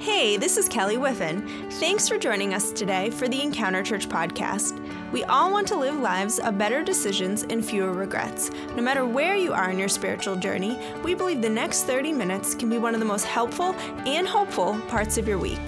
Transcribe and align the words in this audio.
Hey, 0.00 0.36
this 0.36 0.56
is 0.56 0.68
Kelly 0.68 0.96
Whiffen. 0.96 1.44
Thanks 1.72 2.08
for 2.08 2.18
joining 2.18 2.54
us 2.54 2.70
today 2.70 3.10
for 3.10 3.26
the 3.26 3.42
Encounter 3.42 3.82
Church 3.82 4.08
podcast. 4.08 4.80
We 5.10 5.24
all 5.24 5.50
want 5.50 5.66
to 5.68 5.76
live 5.76 5.96
lives 5.96 6.38
of 6.38 6.56
better 6.56 6.84
decisions 6.84 7.42
and 7.42 7.64
fewer 7.64 7.92
regrets. 7.92 8.52
No 8.76 8.82
matter 8.82 9.04
where 9.04 9.34
you 9.34 9.52
are 9.52 9.70
in 9.70 9.78
your 9.78 9.88
spiritual 9.88 10.36
journey, 10.36 10.78
we 11.02 11.14
believe 11.14 11.42
the 11.42 11.48
next 11.48 11.82
30 11.82 12.12
minutes 12.12 12.54
can 12.54 12.70
be 12.70 12.78
one 12.78 12.94
of 12.94 13.00
the 13.00 13.06
most 13.06 13.24
helpful 13.24 13.74
and 14.06 14.28
hopeful 14.28 14.80
parts 14.82 15.18
of 15.18 15.26
your 15.26 15.38
week. 15.38 15.58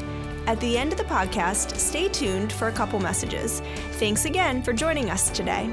At 0.46 0.60
the 0.60 0.78
end 0.78 0.92
of 0.92 0.98
the 0.98 1.04
podcast, 1.04 1.76
stay 1.76 2.08
tuned 2.08 2.52
for 2.52 2.68
a 2.68 2.72
couple 2.72 3.00
messages. 3.00 3.60
Thanks 3.94 4.26
again 4.26 4.62
for 4.62 4.72
joining 4.72 5.10
us 5.10 5.30
today. 5.30 5.68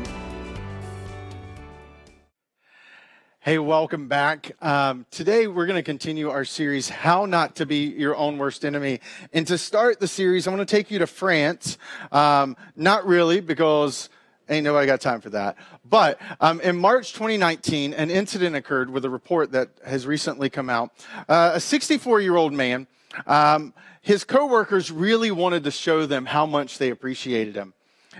Hey, 3.48 3.60
welcome 3.60 4.10
back. 4.10 4.52
Um, 4.62 5.06
today 5.10 5.48
we're 5.48 5.68
going 5.68 5.78
to 5.78 5.82
continue 5.82 6.30
our 6.30 6.44
series, 6.44 6.90
How 6.90 7.26
Not 7.26 7.56
to 7.56 7.66
Be 7.66 7.86
Your 7.86 8.14
Own 8.14 8.38
Worst 8.38 8.66
Enemy. 8.66 9.00
And 9.32 9.48
to 9.48 9.58
start 9.58 10.02
the 10.02 10.08
series, 10.10 10.48
I 10.48 10.50
want 10.50 10.68
to 10.68 10.76
take 10.76 10.92
you 10.92 11.00
to 11.00 11.08
France. 11.08 11.78
Um, 12.12 12.58
not 12.76 13.08
really, 13.08 13.40
because 13.40 14.10
ain't 14.50 14.66
nobody 14.66 14.86
got 14.86 15.00
time 15.00 15.22
for 15.22 15.30
that. 15.30 15.56
But 15.86 16.20
um, 16.42 16.60
in 16.60 16.76
March 16.76 17.14
2019, 17.14 17.94
an 17.94 18.10
incident 18.10 18.54
occurred 18.58 18.90
with 18.90 19.06
a 19.06 19.10
report 19.10 19.54
that 19.54 19.70
has 19.86 20.06
recently 20.06 20.50
come 20.50 20.70
out. 20.70 20.92
Uh, 21.30 21.52
a 21.54 21.60
64 21.62 22.20
year 22.20 22.36
old 22.36 22.52
man, 22.52 22.86
um, 23.28 23.74
his 24.02 24.26
coworkers 24.26 24.92
really 24.92 25.32
wanted 25.32 25.64
to 25.64 25.72
show 25.72 26.06
them 26.06 26.26
how 26.26 26.46
much 26.46 26.80
they 26.80 26.90
appreciated 26.90 27.56
him. 27.56 27.74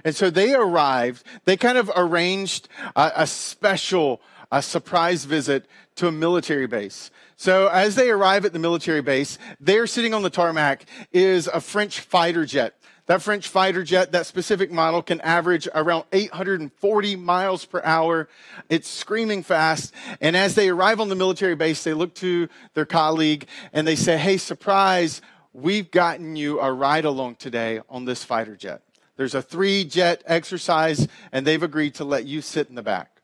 And 0.06 0.16
so 0.16 0.30
they 0.30 0.54
arrived, 0.54 1.24
they 1.44 1.58
kind 1.58 1.78
of 1.78 1.92
arranged 1.98 2.70
a, 2.96 3.12
a 3.18 3.28
special 3.28 4.22
a 4.52 4.62
surprise 4.62 5.26
visit 5.26 5.66
to 5.96 6.08
a 6.08 6.12
military 6.12 6.68
base. 6.68 7.12
So 7.36 7.68
as 7.68 7.96
they 7.96 8.10
arrive 8.10 8.46
at 8.46 8.54
the 8.54 8.60
military 8.60 9.02
base, 9.02 9.38
there 9.60 9.86
sitting 9.88 10.14
on 10.14 10.24
the 10.24 10.30
tarmac 10.30 10.86
is 11.12 11.48
a 11.48 11.62
French 11.62 12.00
fighter 12.00 12.46
jet. 12.46 12.74
That 13.08 13.22
French 13.22 13.48
fighter 13.48 13.84
jet, 13.84 14.12
that 14.12 14.26
specific 14.26 14.70
model, 14.70 15.02
can 15.02 15.22
average 15.22 15.68
around 15.74 16.06
840 16.12 17.16
miles 17.16 17.64
per 17.64 17.82
hour. 17.86 18.28
It's 18.70 18.90
screaming 18.90 19.44
fast. 19.44 19.94
And 20.20 20.36
as 20.36 20.56
they 20.56 20.68
arrive 20.68 21.00
on 21.00 21.08
the 21.08 21.16
military 21.16 21.56
base, 21.56 21.84
they 21.84 21.94
look 21.94 22.14
to 22.16 22.50
their 22.74 22.86
colleague 22.86 23.48
and 23.72 23.88
they 23.88 23.96
say, 23.96 24.18
Hey, 24.18 24.36
surprise, 24.38 25.22
we've 25.54 25.90
gotten 25.90 26.36
you 26.36 26.60
a 26.60 26.72
ride 26.72 27.06
along 27.06 27.36
today 27.36 27.82
on 27.90 28.04
this 28.04 28.26
fighter 28.26 28.58
jet. 28.58 28.82
There's 29.16 29.36
a 29.36 29.42
three 29.42 29.84
jet 29.84 30.22
exercise, 30.26 31.08
and 31.32 31.46
they've 31.46 31.64
agreed 31.64 31.96
to 31.96 32.04
let 32.04 32.26
you 32.26 32.42
sit 32.42 32.70
in 32.70 32.76
the 32.76 32.84
back. 32.84 33.17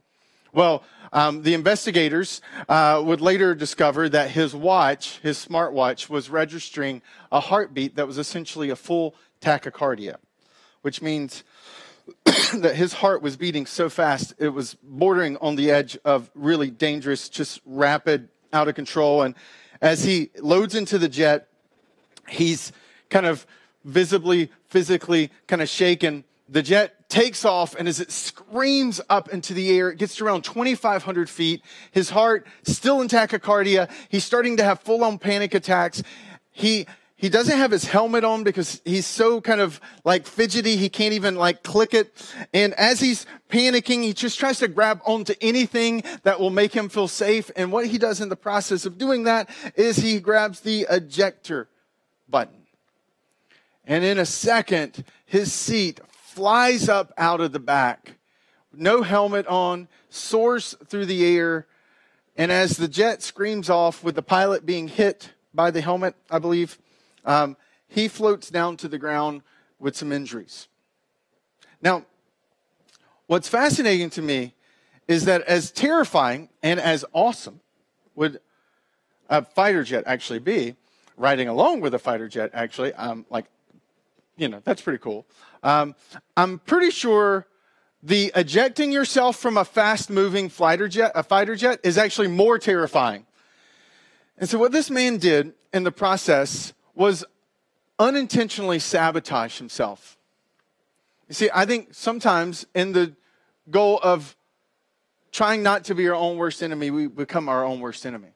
Well, 0.53 0.83
um, 1.11 1.41
the 1.41 1.55
investigators 1.55 2.39
uh, 2.69 3.01
would 3.03 3.21
later 3.21 3.55
discover 3.55 4.07
that 4.09 4.29
his 4.29 4.55
watch, 4.55 5.17
his 5.23 5.43
smartwatch, 5.43 6.09
was 6.09 6.29
registering 6.29 7.01
a 7.31 7.39
heartbeat 7.39 7.95
that 7.95 8.05
was 8.05 8.19
essentially 8.19 8.69
a 8.69 8.75
full 8.75 9.15
tachycardia, 9.41 10.17
which 10.83 11.01
means 11.01 11.43
that 12.53 12.75
his 12.75 12.93
heart 12.93 13.23
was 13.23 13.35
beating 13.35 13.65
so 13.65 13.89
fast 13.89 14.35
it 14.37 14.49
was 14.49 14.75
bordering 14.83 15.37
on 15.37 15.55
the 15.55 15.71
edge 15.71 15.97
of 16.05 16.29
really 16.35 16.69
dangerous, 16.69 17.29
just 17.29 17.59
rapid, 17.65 18.29
out 18.51 18.67
of 18.67 18.75
control. 18.75 19.23
And 19.23 19.33
as 19.81 20.03
he 20.03 20.29
loads 20.39 20.75
into 20.75 20.99
the 20.99 21.09
jet, 21.09 21.47
he's 22.29 22.71
kind 23.09 23.25
of 23.25 23.47
visibly, 23.83 24.51
physically 24.67 25.31
kind 25.47 25.63
of 25.63 25.69
shaken. 25.69 26.23
The 26.47 26.61
jet 26.61 27.02
takes 27.13 27.45
off, 27.45 27.75
and 27.75 27.87
as 27.87 27.99
it 27.99 28.11
screams 28.11 28.99
up 29.07 29.29
into 29.29 29.53
the 29.53 29.77
air, 29.77 29.91
it 29.91 29.99
gets 29.99 30.15
to 30.15 30.25
around 30.25 30.43
2,500 30.43 31.29
feet. 31.29 31.61
His 31.91 32.09
heart 32.09 32.47
still 32.63 33.01
in 33.01 33.07
tachycardia. 33.07 33.87
He's 34.09 34.23
starting 34.23 34.57
to 34.57 34.63
have 34.63 34.79
full 34.79 35.03
on 35.03 35.19
panic 35.19 35.53
attacks. 35.53 36.01
He, 36.49 36.87
he 37.15 37.29
doesn't 37.29 37.55
have 37.55 37.69
his 37.69 37.85
helmet 37.85 38.23
on 38.23 38.43
because 38.43 38.81
he's 38.83 39.05
so 39.05 39.41
kind 39.41 39.61
of 39.61 39.79
like 40.03 40.25
fidgety, 40.25 40.75
he 40.75 40.89
can't 40.89 41.13
even 41.13 41.35
like 41.35 41.61
click 41.61 41.93
it. 41.93 42.11
And 42.51 42.73
as 42.73 42.99
he's 42.99 43.27
panicking, 43.47 44.01
he 44.01 44.13
just 44.13 44.39
tries 44.39 44.57
to 44.59 44.67
grab 44.67 44.99
onto 45.05 45.35
anything 45.39 46.01
that 46.23 46.39
will 46.39 46.49
make 46.49 46.73
him 46.73 46.89
feel 46.89 47.07
safe. 47.07 47.51
And 47.55 47.71
what 47.71 47.85
he 47.85 47.99
does 47.99 48.21
in 48.21 48.29
the 48.29 48.35
process 48.35 48.87
of 48.87 48.97
doing 48.97 49.25
that 49.25 49.51
is 49.75 49.97
he 49.97 50.19
grabs 50.19 50.61
the 50.61 50.87
ejector 50.89 51.69
button. 52.27 52.63
And 53.85 54.03
in 54.03 54.17
a 54.17 54.25
second, 54.25 55.03
his 55.27 55.53
seat 55.53 55.99
flies 56.33 56.89
up 56.89 57.13
out 57.15 57.41
of 57.41 57.51
the 57.51 57.59
back, 57.59 58.15
no 58.73 59.03
helmet 59.03 59.45
on, 59.45 59.87
soars 60.09 60.75
through 60.87 61.05
the 61.05 61.23
air, 61.23 61.67
and 62.35 62.51
as 62.51 62.77
the 62.77 62.87
jet 62.87 63.21
screams 63.21 63.69
off 63.69 64.03
with 64.03 64.15
the 64.15 64.23
pilot 64.23 64.65
being 64.65 64.87
hit 64.87 65.31
by 65.53 65.69
the 65.69 65.81
helmet, 65.81 66.15
I 66.31 66.39
believe, 66.39 66.79
um, 67.23 67.55
he 67.87 68.07
floats 68.07 68.49
down 68.49 68.77
to 68.77 68.87
the 68.87 68.97
ground 68.97 69.43
with 69.77 69.95
some 69.95 70.11
injuries. 70.11 70.67
Now, 71.83 72.03
what's 73.27 73.47
fascinating 73.47 74.09
to 74.11 74.23
me 74.23 74.55
is 75.07 75.25
that 75.25 75.43
as 75.43 75.69
terrifying 75.69 76.49
and 76.63 76.79
as 76.79 77.05
awesome 77.13 77.59
would 78.15 78.39
a 79.29 79.43
fighter 79.45 79.83
jet 79.83 80.03
actually 80.07 80.39
be, 80.39 80.75
riding 81.15 81.47
along 81.47 81.81
with 81.81 81.93
a 81.93 81.99
fighter 81.99 82.27
jet 82.27 82.49
actually, 82.53 82.91
um, 82.95 83.27
like, 83.29 83.45
you 84.37 84.47
know, 84.47 84.61
that's 84.63 84.81
pretty 84.81 84.99
cool. 84.99 85.25
Um, 85.61 85.95
I'm 86.35 86.59
pretty 86.59 86.91
sure 86.91 87.47
the 88.01 88.31
ejecting 88.35 88.91
yourself 88.91 89.37
from 89.37 89.57
a 89.57 89.65
fast 89.65 90.09
moving 90.09 90.49
fighter 90.49 90.87
jet, 90.87 91.11
a 91.15 91.23
fighter 91.23 91.55
jet 91.55 91.79
is 91.83 91.97
actually 91.97 92.27
more 92.27 92.59
terrifying. 92.59 93.25
And 94.37 94.49
so, 94.49 94.57
what 94.57 94.71
this 94.71 94.89
man 94.89 95.17
did 95.17 95.53
in 95.71 95.83
the 95.83 95.91
process 95.91 96.73
was 96.95 97.23
unintentionally 97.99 98.79
sabotage 98.79 99.57
himself. 99.57 100.17
You 101.29 101.35
see, 101.35 101.49
I 101.53 101.65
think 101.65 101.93
sometimes 101.93 102.65
in 102.75 102.91
the 102.91 103.15
goal 103.69 103.99
of 104.03 104.35
trying 105.31 105.63
not 105.63 105.85
to 105.85 105.95
be 105.95 106.07
our 106.07 106.15
own 106.15 106.37
worst 106.37 106.61
enemy, 106.61 106.91
we 106.91 107.07
become 107.07 107.49
our 107.49 107.63
own 107.65 107.79
worst 107.79 108.05
enemy. 108.05 108.29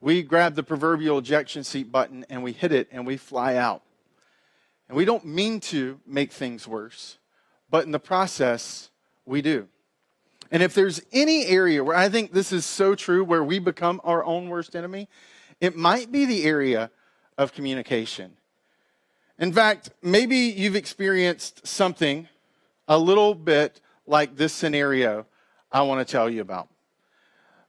We 0.00 0.22
grab 0.22 0.54
the 0.54 0.62
proverbial 0.62 1.18
ejection 1.18 1.64
seat 1.64 1.92
button 1.92 2.26
and 2.28 2.42
we 2.42 2.52
hit 2.52 2.72
it 2.72 2.88
and 2.90 3.06
we 3.06 3.16
fly 3.16 3.56
out. 3.56 3.83
And 4.88 4.96
we 4.96 5.04
don't 5.04 5.24
mean 5.24 5.60
to 5.60 6.00
make 6.06 6.32
things 6.32 6.68
worse, 6.68 7.18
but 7.70 7.84
in 7.84 7.92
the 7.92 7.98
process, 7.98 8.90
we 9.24 9.42
do. 9.42 9.68
And 10.50 10.62
if 10.62 10.74
there's 10.74 11.00
any 11.12 11.46
area 11.46 11.82
where 11.82 11.96
I 11.96 12.08
think 12.08 12.32
this 12.32 12.52
is 12.52 12.66
so 12.66 12.94
true, 12.94 13.24
where 13.24 13.42
we 13.42 13.58
become 13.58 14.00
our 14.04 14.24
own 14.24 14.48
worst 14.48 14.76
enemy, 14.76 15.08
it 15.60 15.74
might 15.74 16.12
be 16.12 16.26
the 16.26 16.44
area 16.44 16.90
of 17.38 17.52
communication. 17.52 18.36
In 19.38 19.52
fact, 19.52 19.90
maybe 20.02 20.36
you've 20.36 20.76
experienced 20.76 21.66
something 21.66 22.28
a 22.86 22.98
little 22.98 23.34
bit 23.34 23.80
like 24.06 24.36
this 24.36 24.52
scenario 24.52 25.26
I 25.72 25.82
want 25.82 26.06
to 26.06 26.10
tell 26.10 26.30
you 26.30 26.40
about. 26.40 26.68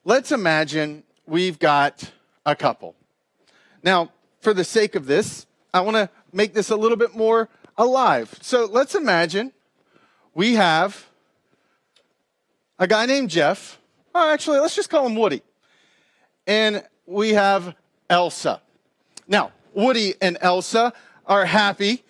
Let's 0.04 0.32
imagine 0.32 1.04
we've 1.26 1.58
got 1.58 2.12
a 2.46 2.56
couple. 2.56 2.96
Now, 3.82 4.12
for 4.42 4.54
the 4.54 4.64
sake 4.64 4.94
of 4.94 5.08
this, 5.08 5.48
I 5.74 5.82
want 5.82 5.96
to 5.96 6.10
make 6.36 6.54
this 6.54 6.70
a 6.70 6.76
little 6.76 6.98
bit 6.98 7.16
more 7.16 7.50
alive. 7.78 8.38
So 8.42 8.66
let's 8.66 8.94
imagine 8.94 9.54
we 10.34 10.56
have 10.56 11.08
a 12.78 12.88
guy 12.88 13.06
named 13.06 13.30
Jeff. 13.30 13.80
Oh, 14.14 14.32
actually, 14.32 14.60
let's 14.60 14.76
just 14.76 14.90
call 14.90 15.06
him 15.06 15.16
Woody. 15.16 15.42
And 16.46 16.84
we 17.06 17.30
have 17.30 17.76
Elsa. 18.10 18.62
Now, 19.28 19.52
Woody 19.74 20.14
and 20.22 20.38
Elsa 20.42 20.94
are 21.26 21.46
happy. 21.46 22.04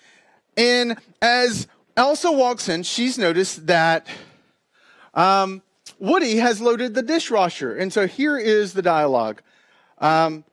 And 0.57 0.97
as 1.21 1.67
Elsa 1.95 2.31
walks 2.31 2.67
in, 2.67 2.83
she's 2.83 3.17
noticed 3.17 3.67
that 3.67 4.07
um, 5.13 5.61
Woody 5.99 6.37
has 6.37 6.59
loaded 6.59 6.95
the 6.95 7.01
dishwasher. 7.01 7.75
And 7.75 7.93
so 7.93 8.07
here 8.07 8.37
is 8.37 8.73
the 8.73 8.81
dialogue 8.81 9.41
um, 9.99 10.43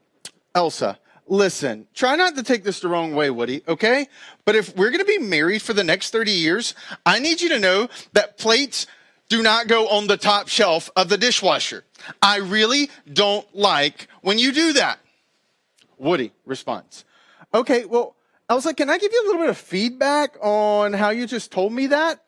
Elsa, 0.55 0.99
listen, 1.27 1.87
try 1.95 2.17
not 2.17 2.37
to 2.37 2.43
take 2.43 2.65
this 2.65 2.81
the 2.81 2.89
wrong 2.89 3.15
way, 3.15 3.31
Woody, 3.31 3.63
okay? 3.67 4.09
But 4.45 4.57
if 4.57 4.77
we're 4.77 4.91
going 4.91 5.01
to 5.01 5.05
be 5.05 5.19
married 5.19 5.63
for 5.63 5.73
the 5.73 5.85
next 5.85 6.11
30 6.11 6.31
years, 6.31 6.75
I 7.07 7.19
need 7.19 7.41
you 7.41 7.49
to 7.51 7.59
know 7.59 7.89
that 8.13 8.39
plates 8.39 8.87
do 9.29 9.43
not 9.43 9.67
go 9.67 9.89
on 9.89 10.07
the 10.07 10.17
top 10.17 10.49
shelf 10.49 10.91
of 10.95 11.09
the 11.09 11.17
dishwasher. 11.17 11.85
I 12.21 12.39
really 12.39 12.91
don't 13.11 13.47
like 13.55 14.09
when 14.21 14.39
you 14.39 14.53
do 14.53 14.75
that. 14.75 14.99
Woody 15.99 16.33
responds, 16.45 17.05
okay, 17.55 17.85
well, 17.85 18.17
Elsa, 18.49 18.75
can 18.75 18.91
I 18.91 18.99
give 18.99 19.13
you 19.13 19.23
a 19.23 19.27
little 19.27 19.43
bit 19.43 19.51
of 19.51 19.59
feedback 19.59 20.37
on 20.43 20.93
how 20.93 21.11
you 21.11 21.27
just 21.27 21.51
told 21.51 21.73
me 21.73 21.87
that? 21.87 22.23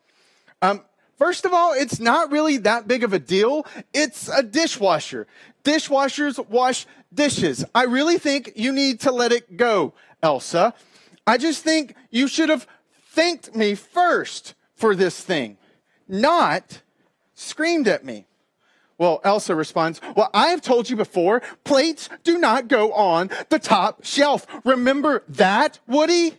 Um, 0.61 0.81
First 1.17 1.45
of 1.45 1.53
all, 1.53 1.73
it's 1.73 1.99
not 1.99 2.31
really 2.31 2.57
that 2.57 2.87
big 2.87 3.03
of 3.03 3.13
a 3.13 3.19
deal. 3.19 3.65
It's 3.93 4.27
a 4.27 4.43
dishwasher. 4.43 5.27
Dishwashers 5.63 6.45
wash 6.49 6.85
dishes. 7.15 7.65
I 7.73 7.83
really 7.83 8.17
think 8.17 8.53
you 8.55 8.71
need 8.71 8.99
to 9.01 9.11
let 9.11 9.31
it 9.31 9.57
go, 9.57 9.93
Elsa. 10.21 10.73
I 11.25 11.37
just 11.37 11.63
think 11.63 11.95
you 12.11 12.27
should 12.27 12.49
have 12.49 12.67
thanked 13.09 13.55
me 13.55 13.75
first 13.75 14.53
for 14.75 14.95
this 14.95 15.21
thing, 15.21 15.57
not 16.07 16.81
screamed 17.33 17.87
at 17.87 18.05
me. 18.05 18.25
Well, 18.97 19.19
Elsa 19.23 19.55
responds, 19.55 19.99
Well, 20.15 20.29
I 20.33 20.47
have 20.47 20.61
told 20.61 20.89
you 20.89 20.95
before, 20.95 21.41
plates 21.63 22.09
do 22.23 22.37
not 22.37 22.67
go 22.67 22.93
on 22.93 23.29
the 23.49 23.59
top 23.59 24.05
shelf. 24.05 24.45
Remember 24.63 25.23
that, 25.27 25.79
Woody? 25.87 26.37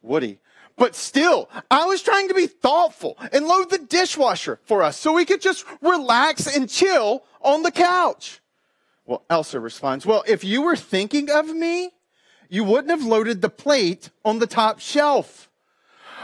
Woody. 0.00 0.38
But 0.76 0.94
still, 0.94 1.50
I 1.70 1.84
was 1.84 2.00
trying 2.00 2.28
to 2.28 2.34
be 2.34 2.46
thoughtful 2.46 3.18
and 3.32 3.46
load 3.46 3.68
the 3.68 3.78
dishwasher 3.78 4.60
for 4.64 4.82
us 4.82 4.96
so 4.96 5.12
we 5.12 5.26
could 5.26 5.42
just 5.42 5.66
relax 5.82 6.46
and 6.46 6.70
chill 6.70 7.22
on 7.42 7.62
the 7.62 7.70
couch. 7.70 8.40
Well, 9.10 9.24
Elsa 9.28 9.58
responds, 9.58 10.06
Well, 10.06 10.22
if 10.28 10.44
you 10.44 10.62
were 10.62 10.76
thinking 10.76 11.30
of 11.30 11.48
me, 11.48 11.90
you 12.48 12.62
wouldn't 12.62 12.90
have 12.90 13.02
loaded 13.02 13.42
the 13.42 13.48
plate 13.48 14.08
on 14.24 14.38
the 14.38 14.46
top 14.46 14.78
shelf. 14.78 15.50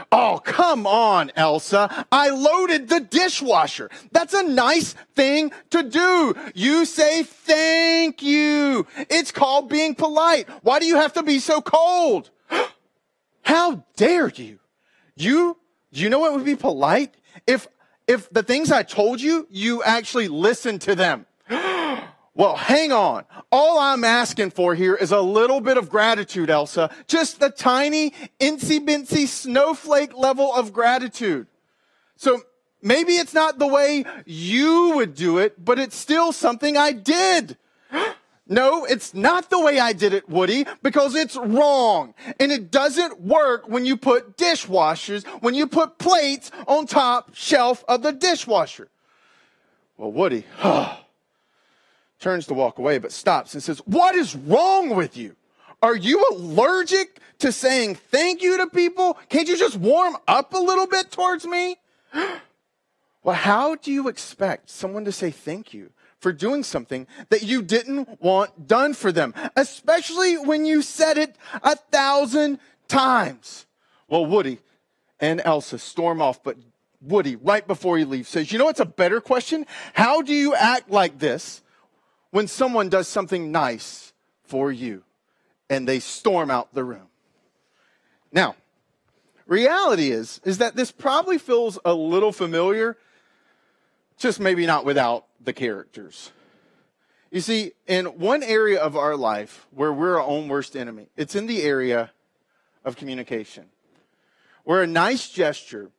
Oh, 0.09 0.39
come 0.41 0.87
on, 0.87 1.33
Elsa. 1.35 2.07
I 2.13 2.29
loaded 2.29 2.87
the 2.87 3.01
dishwasher. 3.01 3.89
That's 4.13 4.33
a 4.33 4.43
nice 4.43 4.93
thing 5.15 5.51
to 5.71 5.83
do. 5.83 6.33
You 6.55 6.85
say 6.85 7.23
thank 7.23 8.21
you. 8.21 8.87
It's 9.09 9.33
called 9.33 9.67
being 9.67 9.93
polite. 9.93 10.47
Why 10.61 10.79
do 10.79 10.85
you 10.85 10.95
have 10.95 11.11
to 11.13 11.23
be 11.23 11.39
so 11.39 11.59
cold? 11.59 12.29
How 13.41 13.83
dare 13.97 14.29
you? 14.29 14.59
You, 15.17 15.57
do 15.91 16.01
you 16.01 16.09
know 16.09 16.19
what 16.19 16.33
would 16.33 16.45
be 16.45 16.55
polite? 16.55 17.15
If, 17.45 17.67
if 18.07 18.29
the 18.29 18.43
things 18.43 18.71
I 18.71 18.83
told 18.83 19.19
you, 19.19 19.45
you 19.49 19.83
actually 19.83 20.29
listen 20.29 20.79
to 20.79 20.95
them. 20.95 21.25
Well, 22.37 22.55
hang 22.55 22.91
on. 22.91 23.25
All 23.51 23.79
I'm 23.79 24.03
asking 24.03 24.51
for 24.51 24.75
here 24.75 24.93
is 24.93 25.11
a 25.11 25.19
little 25.19 25.59
bit 25.59 25.75
of 25.75 25.89
gratitude, 25.89 26.51
Elsa. 26.51 26.91
Just 27.07 27.39
the 27.39 27.49
tiny, 27.49 28.11
incy 28.39 28.79
bincy 28.79 29.27
snowflake 29.27 30.15
level 30.15 30.53
of 30.53 30.71
gratitude. 30.71 31.47
So 32.15 32.43
maybe 32.79 33.13
it's 33.13 33.33
not 33.33 33.57
the 33.57 33.65
way 33.65 34.05
you 34.27 34.93
would 34.97 35.15
do 35.15 35.39
it, 35.39 35.65
but 35.65 35.79
it's 35.79 35.97
still 35.97 36.31
something 36.31 36.77
I 36.77 36.91
did. 36.91 37.57
No, 38.47 38.85
it's 38.85 39.15
not 39.15 39.49
the 39.49 39.59
way 39.59 39.79
I 39.79 39.93
did 39.93 40.13
it, 40.13 40.29
Woody, 40.29 40.67
because 40.83 41.15
it's 41.15 41.35
wrong. 41.35 42.13
And 42.39 42.51
it 42.51 42.69
doesn't 42.69 43.19
work 43.19 43.67
when 43.67 43.83
you 43.83 43.97
put 43.97 44.37
dishwashers, 44.37 45.25
when 45.41 45.55
you 45.55 45.65
put 45.65 45.97
plates 45.97 46.51
on 46.67 46.85
top 46.85 47.33
shelf 47.33 47.83
of 47.87 48.03
the 48.03 48.11
dishwasher. 48.11 48.89
Well, 49.97 50.11
Woody, 50.11 50.45
oh. 50.63 50.99
Turns 52.19 52.47
to 52.47 52.53
walk 52.53 52.79
away, 52.79 52.97
but 52.97 53.11
stops 53.11 53.53
and 53.53 53.63
says, 53.63 53.79
What 53.85 54.15
is 54.15 54.35
wrong 54.35 54.89
with 54.95 55.17
you? 55.17 55.35
Are 55.81 55.95
you 55.95 56.25
allergic 56.31 57.19
to 57.39 57.51
saying 57.51 57.95
thank 57.95 58.41
you 58.41 58.57
to 58.57 58.67
people? 58.67 59.17
Can't 59.29 59.47
you 59.47 59.57
just 59.57 59.77
warm 59.77 60.17
up 60.27 60.53
a 60.53 60.57
little 60.57 60.87
bit 60.87 61.11
towards 61.11 61.45
me? 61.45 61.77
well, 63.23 63.35
how 63.35 63.75
do 63.75 63.91
you 63.91 64.07
expect 64.07 64.69
someone 64.69 65.05
to 65.05 65.11
say 65.11 65.29
thank 65.29 65.73
you 65.73 65.91
for 66.19 66.33
doing 66.33 66.63
something 66.63 67.05
that 67.29 67.43
you 67.43 67.61
didn't 67.61 68.21
want 68.21 68.67
done 68.67 68.95
for 68.95 69.11
them, 69.11 69.35
especially 69.55 70.35
when 70.35 70.65
you 70.65 70.81
said 70.81 71.17
it 71.17 71.35
a 71.61 71.75
thousand 71.75 72.59
times? 72.87 73.67
Well, 74.07 74.25
Woody 74.25 74.59
and 75.19 75.41
Elsa 75.45 75.77
storm 75.77 76.21
off, 76.21 76.41
but 76.41 76.57
Woody, 77.01 77.35
right 77.35 77.67
before 77.67 77.99
he 77.99 78.05
leaves, 78.05 78.29
says, 78.29 78.51
You 78.51 78.57
know 78.57 78.65
what's 78.65 78.79
a 78.79 78.85
better 78.85 79.21
question? 79.21 79.67
How 79.93 80.23
do 80.23 80.33
you 80.33 80.55
act 80.55 80.89
like 80.89 81.19
this 81.19 81.61
when 82.31 82.47
someone 82.47 82.89
does 82.89 83.07
something 83.07 83.51
nice 83.51 84.13
for 84.43 84.71
you 84.71 85.03
and 85.69 85.87
they 85.87 85.99
storm 85.99 86.49
out 86.49 86.73
the 86.73 86.83
room. 86.83 87.07
Now, 88.31 88.55
reality 89.45 90.11
is 90.11 90.41
is 90.43 90.57
that 90.59 90.75
this 90.75 90.91
probably 90.91 91.37
feels 91.37 91.79
a 91.85 91.93
little 91.93 92.31
familiar, 92.31 92.97
just 94.17 94.39
maybe 94.39 94.65
not 94.65 94.85
without 94.85 95.25
the 95.43 95.53
characters. 95.53 96.31
You 97.31 97.41
see, 97.41 97.73
in 97.87 98.05
one 98.05 98.41
area 98.41 98.79
of 98.79 98.95
our 98.95 99.15
life 99.15 99.67
where 99.71 99.91
we're 99.91 100.15
our 100.15 100.25
own 100.25 100.47
worst 100.47 100.75
enemy, 100.75 101.09
it's 101.17 101.35
in 101.35 101.45
the 101.45 101.61
area 101.63 102.11
of 102.85 102.95
communication, 102.95 103.65
where 104.63 104.81
a 104.81 104.87
nice 104.87 105.29
gesture 105.29 105.91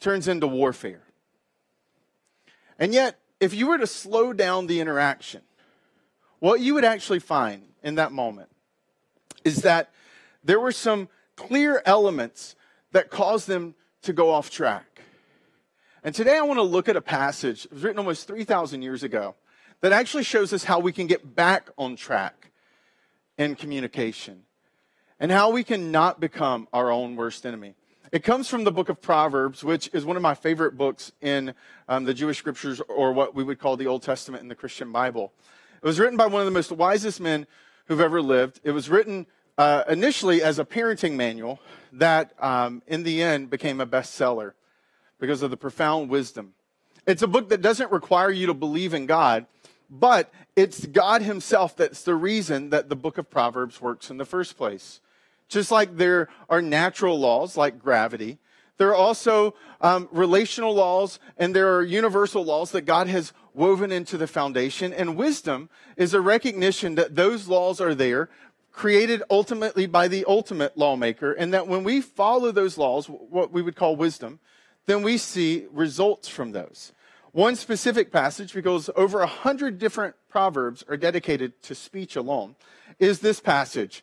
turns 0.00 0.26
into 0.26 0.46
warfare. 0.46 1.02
And 2.78 2.92
yet, 2.92 3.18
if 3.38 3.54
you 3.54 3.68
were 3.68 3.78
to 3.78 3.86
slow 3.86 4.32
down 4.32 4.66
the 4.66 4.80
interaction 4.80 5.42
what 6.38 6.60
you 6.60 6.74
would 6.74 6.84
actually 6.84 7.18
find 7.18 7.62
in 7.82 7.96
that 7.96 8.12
moment 8.12 8.48
is 9.44 9.62
that 9.62 9.90
there 10.44 10.60
were 10.60 10.72
some 10.72 11.08
clear 11.36 11.82
elements 11.86 12.56
that 12.92 13.10
caused 13.10 13.46
them 13.48 13.74
to 14.02 14.12
go 14.12 14.30
off 14.30 14.50
track. 14.50 15.02
And 16.02 16.14
today 16.14 16.36
I 16.36 16.42
want 16.42 16.58
to 16.58 16.62
look 16.62 16.88
at 16.88 16.96
a 16.96 17.00
passage, 17.00 17.64
it 17.64 17.72
was 17.72 17.82
written 17.82 17.98
almost 17.98 18.26
3,000 18.26 18.82
years 18.82 19.02
ago, 19.02 19.34
that 19.80 19.92
actually 19.92 20.24
shows 20.24 20.52
us 20.52 20.64
how 20.64 20.78
we 20.78 20.92
can 20.92 21.06
get 21.06 21.34
back 21.34 21.68
on 21.76 21.96
track 21.96 22.50
in 23.36 23.54
communication 23.54 24.42
and 25.18 25.30
how 25.30 25.50
we 25.50 25.64
can 25.64 25.90
not 25.90 26.20
become 26.20 26.68
our 26.72 26.90
own 26.90 27.16
worst 27.16 27.44
enemy. 27.44 27.74
It 28.12 28.22
comes 28.22 28.48
from 28.48 28.64
the 28.64 28.70
book 28.70 28.88
of 28.88 29.00
Proverbs, 29.00 29.64
which 29.64 29.90
is 29.92 30.04
one 30.04 30.16
of 30.16 30.22
my 30.22 30.34
favorite 30.34 30.76
books 30.76 31.10
in 31.20 31.54
um, 31.88 32.04
the 32.04 32.14
Jewish 32.14 32.38
scriptures 32.38 32.80
or 32.88 33.12
what 33.12 33.34
we 33.34 33.42
would 33.42 33.58
call 33.58 33.76
the 33.76 33.88
Old 33.88 34.02
Testament 34.02 34.42
in 34.42 34.48
the 34.48 34.54
Christian 34.54 34.92
Bible. 34.92 35.32
It 35.86 35.90
was 35.90 36.00
written 36.00 36.16
by 36.16 36.26
one 36.26 36.40
of 36.40 36.46
the 36.46 36.50
most 36.50 36.72
wisest 36.72 37.20
men 37.20 37.46
who've 37.84 38.00
ever 38.00 38.20
lived. 38.20 38.58
It 38.64 38.72
was 38.72 38.88
written 38.88 39.24
uh, 39.56 39.84
initially 39.88 40.42
as 40.42 40.58
a 40.58 40.64
parenting 40.64 41.12
manual 41.12 41.60
that, 41.92 42.32
um, 42.42 42.82
in 42.88 43.04
the 43.04 43.22
end, 43.22 43.50
became 43.50 43.80
a 43.80 43.86
bestseller 43.86 44.54
because 45.20 45.42
of 45.42 45.52
the 45.52 45.56
profound 45.56 46.10
wisdom. 46.10 46.54
It's 47.06 47.22
a 47.22 47.28
book 47.28 47.50
that 47.50 47.62
doesn't 47.62 47.92
require 47.92 48.32
you 48.32 48.48
to 48.48 48.52
believe 48.52 48.94
in 48.94 49.06
God, 49.06 49.46
but 49.88 50.34
it's 50.56 50.84
God 50.86 51.22
Himself 51.22 51.76
that's 51.76 52.02
the 52.02 52.16
reason 52.16 52.70
that 52.70 52.88
the 52.88 52.96
book 52.96 53.16
of 53.16 53.30
Proverbs 53.30 53.80
works 53.80 54.10
in 54.10 54.16
the 54.16 54.24
first 54.24 54.56
place. 54.56 55.00
Just 55.48 55.70
like 55.70 55.98
there 55.98 56.28
are 56.50 56.60
natural 56.60 57.16
laws 57.16 57.56
like 57.56 57.78
gravity, 57.78 58.38
there 58.78 58.88
are 58.88 58.96
also 58.96 59.54
um, 59.80 60.08
relational 60.10 60.74
laws 60.74 61.18
and 61.38 61.54
there 61.54 61.76
are 61.76 61.82
universal 61.82 62.44
laws 62.44 62.72
that 62.72 62.82
God 62.82 63.06
has 63.06 63.32
woven 63.56 63.90
into 63.90 64.16
the 64.16 64.26
foundation. 64.26 64.92
And 64.92 65.16
wisdom 65.16 65.70
is 65.96 66.14
a 66.14 66.20
recognition 66.20 66.94
that 66.96 67.16
those 67.16 67.48
laws 67.48 67.80
are 67.80 67.94
there, 67.94 68.28
created 68.72 69.22
ultimately 69.30 69.86
by 69.86 70.06
the 70.06 70.24
ultimate 70.28 70.76
lawmaker, 70.76 71.32
and 71.32 71.52
that 71.54 71.66
when 71.66 71.82
we 71.82 72.00
follow 72.00 72.52
those 72.52 72.76
laws, 72.76 73.06
what 73.06 73.50
we 73.50 73.62
would 73.62 73.74
call 73.74 73.96
wisdom, 73.96 74.38
then 74.84 75.02
we 75.02 75.16
see 75.16 75.66
results 75.72 76.28
from 76.28 76.52
those. 76.52 76.92
One 77.32 77.56
specific 77.56 78.12
passage, 78.12 78.52
because 78.52 78.90
over 78.94 79.20
a 79.20 79.26
hundred 79.26 79.78
different 79.78 80.14
proverbs 80.28 80.84
are 80.88 80.96
dedicated 80.96 81.62
to 81.62 81.74
speech 81.74 82.16
alone, 82.16 82.54
is 82.98 83.20
this 83.20 83.40
passage 83.40 84.02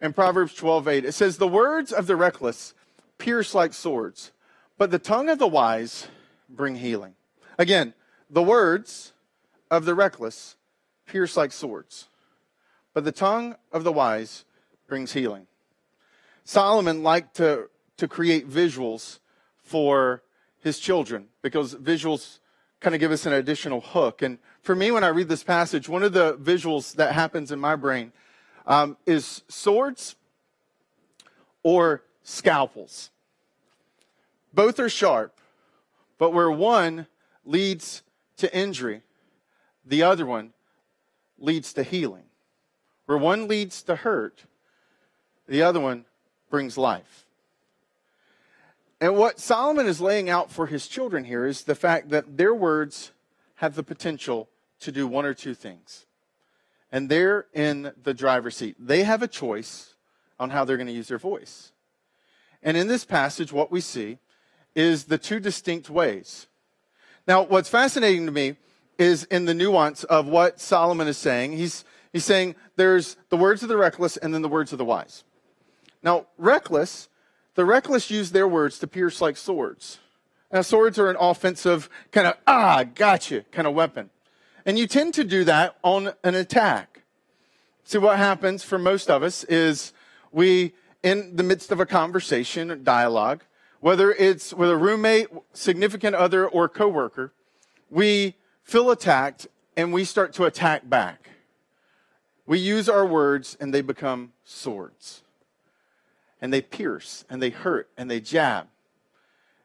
in 0.00 0.12
Proverbs 0.12 0.54
12:8. 0.54 1.04
It 1.04 1.12
says, 1.12 1.38
"The 1.38 1.48
words 1.48 1.92
of 1.92 2.06
the 2.06 2.16
reckless 2.16 2.74
pierce 3.18 3.54
like 3.54 3.74
swords, 3.74 4.32
but 4.76 4.90
the 4.90 4.98
tongue 4.98 5.28
of 5.28 5.38
the 5.38 5.48
wise 5.48 6.08
bring 6.48 6.76
healing. 6.76 7.14
Again, 7.58 7.94
the 8.30 8.42
words 8.42 9.12
of 9.70 9.84
the 9.84 9.94
reckless 9.94 10.56
pierce 11.06 11.36
like 11.36 11.52
swords, 11.52 12.08
but 12.94 13.04
the 13.04 13.12
tongue 13.12 13.56
of 13.72 13.84
the 13.84 13.92
wise 13.92 14.44
brings 14.86 15.12
healing. 15.12 15.46
Solomon 16.44 17.02
liked 17.02 17.36
to, 17.36 17.68
to 17.96 18.08
create 18.08 18.48
visuals 18.48 19.18
for 19.62 20.22
his 20.60 20.78
children 20.78 21.26
because 21.42 21.74
visuals 21.74 22.38
kind 22.80 22.94
of 22.94 23.00
give 23.00 23.10
us 23.12 23.26
an 23.26 23.32
additional 23.32 23.80
hook. 23.80 24.22
And 24.22 24.38
for 24.62 24.74
me, 24.74 24.90
when 24.90 25.04
I 25.04 25.08
read 25.08 25.28
this 25.28 25.44
passage, 25.44 25.88
one 25.88 26.02
of 26.02 26.12
the 26.12 26.36
visuals 26.36 26.94
that 26.96 27.12
happens 27.12 27.52
in 27.52 27.58
my 27.58 27.76
brain 27.76 28.12
um, 28.66 28.96
is 29.06 29.42
swords 29.48 30.16
or 31.62 32.02
scalpels. 32.22 33.10
Both 34.54 34.78
are 34.80 34.88
sharp, 34.88 35.38
but 36.18 36.32
where 36.32 36.50
one 36.50 37.06
leads 37.44 38.02
to 38.38 38.56
injury, 38.56 39.02
the 39.84 40.02
other 40.02 40.26
one 40.26 40.52
leads 41.38 41.72
to 41.74 41.82
healing. 41.82 42.24
Where 43.06 43.18
one 43.18 43.48
leads 43.48 43.82
to 43.84 43.96
hurt, 43.96 44.44
the 45.46 45.62
other 45.62 45.80
one 45.80 46.04
brings 46.50 46.76
life. 46.76 47.26
And 49.00 49.16
what 49.16 49.38
Solomon 49.38 49.86
is 49.86 50.00
laying 50.00 50.28
out 50.28 50.50
for 50.50 50.66
his 50.66 50.88
children 50.88 51.24
here 51.24 51.46
is 51.46 51.62
the 51.62 51.74
fact 51.74 52.10
that 52.10 52.36
their 52.36 52.54
words 52.54 53.12
have 53.56 53.74
the 53.74 53.82
potential 53.82 54.48
to 54.80 54.92
do 54.92 55.06
one 55.06 55.24
or 55.24 55.34
two 55.34 55.54
things. 55.54 56.06
And 56.90 57.08
they're 57.08 57.46
in 57.54 57.92
the 58.02 58.14
driver's 58.14 58.56
seat. 58.56 58.76
They 58.78 59.04
have 59.04 59.22
a 59.22 59.28
choice 59.28 59.94
on 60.40 60.50
how 60.50 60.64
they're 60.64 60.76
going 60.76 60.86
to 60.86 60.92
use 60.92 61.08
their 61.08 61.18
voice. 61.18 61.72
And 62.62 62.76
in 62.76 62.88
this 62.88 63.04
passage, 63.04 63.52
what 63.52 63.70
we 63.70 63.80
see 63.80 64.18
is 64.74 65.04
the 65.04 65.18
two 65.18 65.40
distinct 65.40 65.90
ways. 65.90 66.46
Now, 67.28 67.42
what's 67.42 67.68
fascinating 67.68 68.24
to 68.24 68.32
me 68.32 68.56
is 68.98 69.24
in 69.24 69.44
the 69.44 69.52
nuance 69.52 70.02
of 70.04 70.26
what 70.26 70.58
Solomon 70.58 71.06
is 71.06 71.18
saying. 71.18 71.52
He's, 71.52 71.84
he's 72.10 72.24
saying 72.24 72.54
there's 72.76 73.18
the 73.28 73.36
words 73.36 73.62
of 73.62 73.68
the 73.68 73.76
reckless 73.76 74.16
and 74.16 74.32
then 74.32 74.40
the 74.40 74.48
words 74.48 74.72
of 74.72 74.78
the 74.78 74.84
wise. 74.86 75.24
Now, 76.02 76.26
reckless, 76.38 77.10
the 77.54 77.66
reckless 77.66 78.10
use 78.10 78.30
their 78.30 78.48
words 78.48 78.78
to 78.78 78.86
pierce 78.86 79.20
like 79.20 79.36
swords. 79.36 79.98
Now, 80.50 80.62
swords 80.62 80.98
are 80.98 81.10
an 81.10 81.16
offensive 81.20 81.90
kind 82.12 82.28
of, 82.28 82.34
ah, 82.46 82.84
gotcha 82.94 83.42
kind 83.52 83.68
of 83.68 83.74
weapon. 83.74 84.08
And 84.64 84.78
you 84.78 84.86
tend 84.86 85.12
to 85.14 85.24
do 85.24 85.44
that 85.44 85.76
on 85.82 86.14
an 86.24 86.34
attack. 86.34 87.02
See, 87.84 87.98
what 87.98 88.16
happens 88.16 88.64
for 88.64 88.78
most 88.78 89.10
of 89.10 89.22
us 89.22 89.44
is 89.44 89.92
we, 90.32 90.72
in 91.02 91.36
the 91.36 91.42
midst 91.42 91.72
of 91.72 91.78
a 91.78 91.86
conversation, 91.86 92.70
or 92.70 92.76
dialogue, 92.76 93.44
whether 93.80 94.12
it's 94.12 94.52
with 94.52 94.70
a 94.70 94.76
roommate, 94.76 95.28
significant 95.52 96.16
other, 96.16 96.46
or 96.46 96.68
coworker, 96.68 97.32
we 97.90 98.34
feel 98.64 98.90
attacked 98.90 99.46
and 99.76 99.92
we 99.92 100.04
start 100.04 100.32
to 100.34 100.44
attack 100.44 100.88
back. 100.88 101.30
We 102.46 102.58
use 102.58 102.88
our 102.88 103.06
words 103.06 103.56
and 103.60 103.72
they 103.72 103.82
become 103.82 104.32
swords. 104.44 105.22
And 106.40 106.52
they 106.52 106.62
pierce 106.62 107.24
and 107.28 107.42
they 107.42 107.50
hurt 107.50 107.88
and 107.96 108.10
they 108.10 108.20
jab. 108.20 108.68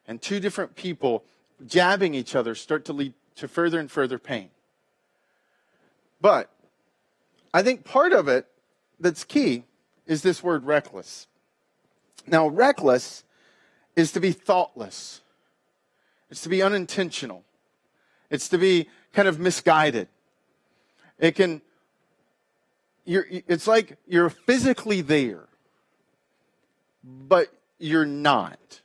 And 0.07 0.21
two 0.21 0.39
different 0.39 0.75
people 0.75 1.23
jabbing 1.65 2.13
each 2.13 2.35
other 2.35 2.55
start 2.55 2.85
to 2.85 2.93
lead 2.93 3.13
to 3.35 3.47
further 3.47 3.79
and 3.79 3.89
further 3.89 4.19
pain. 4.19 4.49
But 6.21 6.49
I 7.53 7.63
think 7.63 7.83
part 7.83 8.13
of 8.13 8.27
it 8.27 8.47
that's 8.99 9.23
key 9.23 9.63
is 10.05 10.21
this 10.21 10.43
word 10.43 10.65
reckless. 10.65 11.27
Now, 12.27 12.47
reckless 12.47 13.23
is 13.95 14.11
to 14.13 14.19
be 14.19 14.31
thoughtless, 14.31 15.21
it's 16.29 16.41
to 16.41 16.49
be 16.49 16.61
unintentional, 16.61 17.43
it's 18.29 18.49
to 18.49 18.57
be 18.57 18.89
kind 19.13 19.27
of 19.27 19.39
misguided. 19.39 20.07
It 21.19 21.35
can, 21.35 21.61
you're, 23.05 23.25
it's 23.29 23.67
like 23.67 23.97
you're 24.07 24.29
physically 24.29 25.01
there, 25.01 25.47
but 27.03 27.53
you're 27.77 28.05
not. 28.05 28.81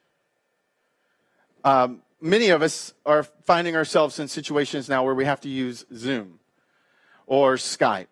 Um, 1.65 2.03
many 2.21 2.51
of 2.51 2.63
us 2.63 2.95
are 3.07 3.23
finding 3.23 3.77
ourselves 3.77 4.19
in 4.19 4.29
situations 4.29 4.89
now 4.89 5.05
where 5.05 5.15
we 5.15 5.25
have 5.25 5.41
to 5.41 5.49
use 5.49 5.85
Zoom 5.95 6.39
or 7.27 7.55
Skype. 7.55 8.07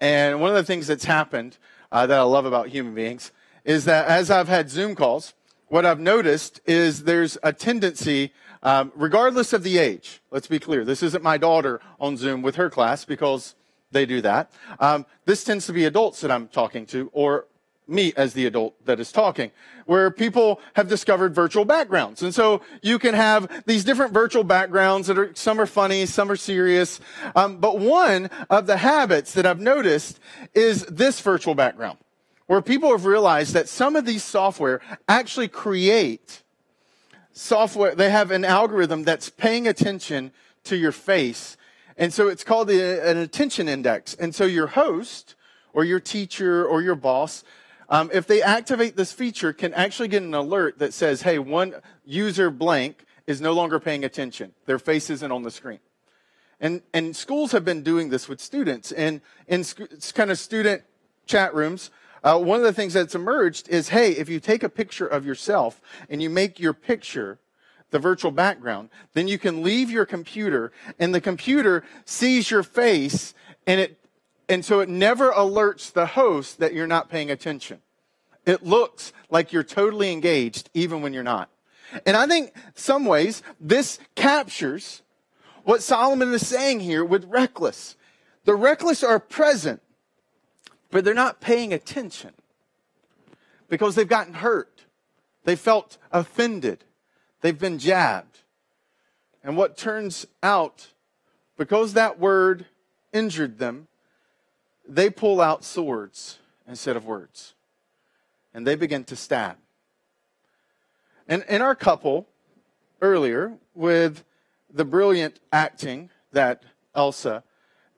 And 0.00 0.40
one 0.40 0.50
of 0.50 0.56
the 0.56 0.64
things 0.64 0.86
that's 0.86 1.04
happened 1.04 1.56
uh, 1.92 2.06
that 2.06 2.18
I 2.18 2.22
love 2.22 2.44
about 2.44 2.68
human 2.68 2.94
beings 2.94 3.32
is 3.64 3.84
that 3.84 4.06
as 4.06 4.30
I've 4.30 4.48
had 4.48 4.68
Zoom 4.68 4.94
calls, 4.94 5.34
what 5.74 5.84
I've 5.84 5.98
noticed 5.98 6.60
is 6.66 7.02
there's 7.02 7.36
a 7.42 7.52
tendency, 7.52 8.32
um, 8.62 8.92
regardless 8.94 9.52
of 9.52 9.64
the 9.64 9.78
age, 9.78 10.22
let's 10.30 10.46
be 10.46 10.60
clear, 10.60 10.84
this 10.84 11.02
isn't 11.02 11.24
my 11.24 11.36
daughter 11.36 11.80
on 11.98 12.16
Zoom 12.16 12.42
with 12.42 12.54
her 12.54 12.70
class 12.70 13.04
because 13.04 13.56
they 13.90 14.06
do 14.06 14.20
that. 14.20 14.52
Um, 14.78 15.04
this 15.24 15.42
tends 15.42 15.66
to 15.66 15.72
be 15.72 15.84
adults 15.84 16.20
that 16.20 16.30
I'm 16.30 16.46
talking 16.46 16.86
to 16.86 17.10
or 17.12 17.46
me 17.88 18.12
as 18.16 18.34
the 18.34 18.46
adult 18.46 18.86
that 18.86 19.00
is 19.00 19.10
talking, 19.10 19.50
where 19.84 20.12
people 20.12 20.60
have 20.74 20.86
discovered 20.86 21.34
virtual 21.34 21.64
backgrounds. 21.64 22.22
And 22.22 22.32
so 22.32 22.62
you 22.80 23.00
can 23.00 23.14
have 23.14 23.64
these 23.66 23.82
different 23.82 24.14
virtual 24.14 24.44
backgrounds 24.44 25.08
that 25.08 25.18
are, 25.18 25.32
some 25.34 25.60
are 25.60 25.66
funny, 25.66 26.06
some 26.06 26.30
are 26.30 26.36
serious. 26.36 27.00
Um, 27.34 27.56
but 27.56 27.80
one 27.80 28.30
of 28.48 28.68
the 28.68 28.76
habits 28.76 29.32
that 29.32 29.44
I've 29.44 29.58
noticed 29.58 30.20
is 30.54 30.84
this 30.84 31.20
virtual 31.20 31.56
background 31.56 31.98
where 32.46 32.60
people 32.60 32.90
have 32.90 33.06
realized 33.06 33.54
that 33.54 33.68
some 33.68 33.96
of 33.96 34.04
these 34.04 34.22
software 34.22 34.80
actually 35.08 35.48
create 35.48 36.42
software. 37.32 37.94
They 37.94 38.10
have 38.10 38.30
an 38.30 38.44
algorithm 38.44 39.02
that's 39.04 39.30
paying 39.30 39.66
attention 39.66 40.32
to 40.64 40.76
your 40.76 40.92
face. 40.92 41.56
And 41.96 42.12
so 42.12 42.28
it's 42.28 42.44
called 42.44 42.70
an 42.70 43.16
attention 43.18 43.68
index. 43.68 44.14
And 44.14 44.34
so 44.34 44.44
your 44.44 44.68
host 44.68 45.34
or 45.72 45.84
your 45.84 46.00
teacher 46.00 46.64
or 46.64 46.82
your 46.82 46.94
boss, 46.94 47.44
um, 47.88 48.10
if 48.12 48.26
they 48.26 48.42
activate 48.42 48.96
this 48.96 49.12
feature, 49.12 49.52
can 49.52 49.72
actually 49.74 50.08
get 50.08 50.22
an 50.22 50.34
alert 50.34 50.78
that 50.78 50.94
says, 50.94 51.22
hey, 51.22 51.38
one 51.38 51.74
user 52.04 52.50
blank 52.50 53.04
is 53.26 53.40
no 53.40 53.52
longer 53.52 53.80
paying 53.80 54.04
attention. 54.04 54.52
Their 54.66 54.78
face 54.78 55.10
isn't 55.10 55.32
on 55.32 55.42
the 55.42 55.50
screen. 55.50 55.80
And, 56.60 56.82
and 56.92 57.14
schools 57.14 57.52
have 57.52 57.64
been 57.64 57.82
doing 57.82 58.10
this 58.10 58.28
with 58.28 58.40
students. 58.40 58.92
And 58.92 59.20
in 59.46 59.64
sc- 59.64 60.14
kind 60.14 60.30
of 60.30 60.38
student 60.38 60.82
chat 61.26 61.54
rooms, 61.54 61.90
uh, 62.24 62.38
one 62.38 62.58
of 62.58 62.64
the 62.64 62.72
things 62.72 62.94
that's 62.94 63.14
emerged 63.14 63.68
is 63.68 63.90
hey, 63.90 64.12
if 64.12 64.28
you 64.30 64.40
take 64.40 64.62
a 64.62 64.68
picture 64.68 65.06
of 65.06 65.26
yourself 65.26 65.80
and 66.08 66.22
you 66.22 66.30
make 66.30 66.58
your 66.58 66.72
picture 66.72 67.38
the 67.90 67.98
virtual 67.98 68.30
background, 68.30 68.88
then 69.12 69.28
you 69.28 69.38
can 69.38 69.62
leave 69.62 69.90
your 69.90 70.06
computer 70.06 70.72
and 70.98 71.14
the 71.14 71.20
computer 71.20 71.84
sees 72.06 72.50
your 72.50 72.62
face 72.62 73.34
and 73.66 73.80
it 73.80 73.98
and 74.48 74.64
so 74.64 74.80
it 74.80 74.88
never 74.88 75.32
alerts 75.32 75.92
the 75.92 76.06
host 76.06 76.58
that 76.58 76.74
you're 76.74 76.86
not 76.86 77.08
paying 77.08 77.30
attention. 77.30 77.80
It 78.44 78.62
looks 78.62 79.12
like 79.30 79.52
you're 79.52 79.62
totally 79.62 80.12
engaged 80.12 80.68
even 80.74 81.02
when 81.02 81.12
you're 81.14 81.22
not. 81.22 81.50
And 82.04 82.16
I 82.16 82.26
think 82.26 82.52
some 82.74 83.04
ways 83.04 83.42
this 83.60 83.98
captures 84.16 85.02
what 85.64 85.82
Solomon 85.82 86.32
is 86.32 86.46
saying 86.46 86.80
here 86.80 87.04
with 87.04 87.24
reckless. 87.26 87.96
The 88.44 88.54
reckless 88.54 89.02
are 89.02 89.18
present 89.18 89.80
but 90.94 91.04
they're 91.04 91.12
not 91.12 91.40
paying 91.40 91.72
attention 91.72 92.30
because 93.68 93.96
they've 93.96 94.06
gotten 94.06 94.34
hurt. 94.34 94.84
They 95.42 95.56
felt 95.56 95.98
offended. 96.12 96.84
They've 97.40 97.58
been 97.58 97.80
jabbed. 97.80 98.42
And 99.42 99.56
what 99.56 99.76
turns 99.76 100.24
out, 100.40 100.92
because 101.58 101.94
that 101.94 102.20
word 102.20 102.66
injured 103.12 103.58
them, 103.58 103.88
they 104.86 105.10
pull 105.10 105.40
out 105.40 105.64
swords 105.64 106.38
instead 106.64 106.94
of 106.94 107.04
words. 107.04 107.54
And 108.54 108.64
they 108.64 108.76
begin 108.76 109.02
to 109.06 109.16
stab. 109.16 109.56
And 111.26 111.44
in 111.48 111.60
our 111.60 111.74
couple 111.74 112.28
earlier, 113.02 113.54
with 113.74 114.22
the 114.72 114.84
brilliant 114.84 115.40
acting 115.52 116.10
that 116.30 116.62
Elsa 116.94 117.42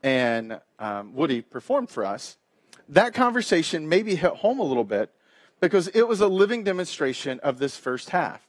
and 0.02 0.62
um, 0.78 1.14
Woody 1.14 1.42
performed 1.42 1.90
for 1.90 2.02
us, 2.02 2.38
that 2.88 3.14
conversation 3.14 3.88
maybe 3.88 4.14
hit 4.14 4.32
home 4.32 4.58
a 4.58 4.64
little 4.64 4.84
bit 4.84 5.10
because 5.60 5.88
it 5.88 6.06
was 6.06 6.20
a 6.20 6.28
living 6.28 6.64
demonstration 6.64 7.40
of 7.40 7.58
this 7.58 7.76
first 7.76 8.10
half. 8.10 8.46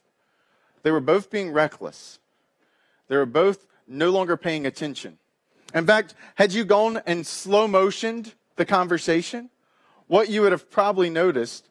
They 0.82 0.90
were 0.90 1.00
both 1.00 1.30
being 1.30 1.50
reckless. 1.50 2.18
They 3.08 3.16
were 3.16 3.26
both 3.26 3.66
no 3.86 4.10
longer 4.10 4.36
paying 4.36 4.66
attention. 4.66 5.18
In 5.74 5.86
fact, 5.86 6.14
had 6.36 6.52
you 6.52 6.64
gone 6.64 7.00
and 7.06 7.26
slow 7.26 7.66
motioned 7.66 8.34
the 8.56 8.64
conversation, 8.64 9.50
what 10.06 10.28
you 10.28 10.42
would 10.42 10.52
have 10.52 10.70
probably 10.70 11.10
noticed 11.10 11.68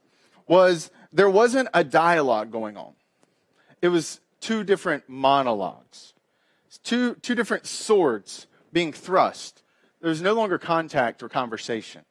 was 0.47 0.91
there 1.11 1.29
wasn't 1.29 1.69
a 1.73 1.83
dialogue 1.83 2.51
going 2.51 2.77
on. 2.77 2.93
It 3.81 3.89
was 3.89 4.19
two 4.39 4.63
different 4.63 5.07
monologues, 5.07 6.13
two, 6.83 7.15
two 7.15 7.35
different 7.35 7.65
swords 7.65 8.47
being 8.71 8.93
thrust. 8.93 9.63
There 10.01 10.09
was 10.09 10.21
no 10.21 10.33
longer 10.33 10.57
contact 10.57 11.23
or 11.23 11.29
conversation. 11.29 12.03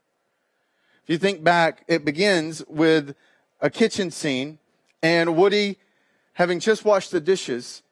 If 1.07 1.11
you 1.11 1.19
think 1.19 1.45
back, 1.45 1.85
it 1.87 2.05
begins 2.05 2.65
with 2.67 3.15
a 3.61 3.71
kitchen 3.71 4.11
scene, 4.11 4.59
and 5.01 5.37
Woody, 5.37 5.79
having 6.33 6.59
just 6.59 6.85
washed 6.85 7.13
the 7.13 7.21
dishes, 7.21 7.85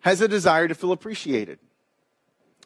has 0.00 0.22
a 0.22 0.28
desire 0.28 0.66
to 0.66 0.74
feel 0.74 0.92
appreciated. 0.92 1.58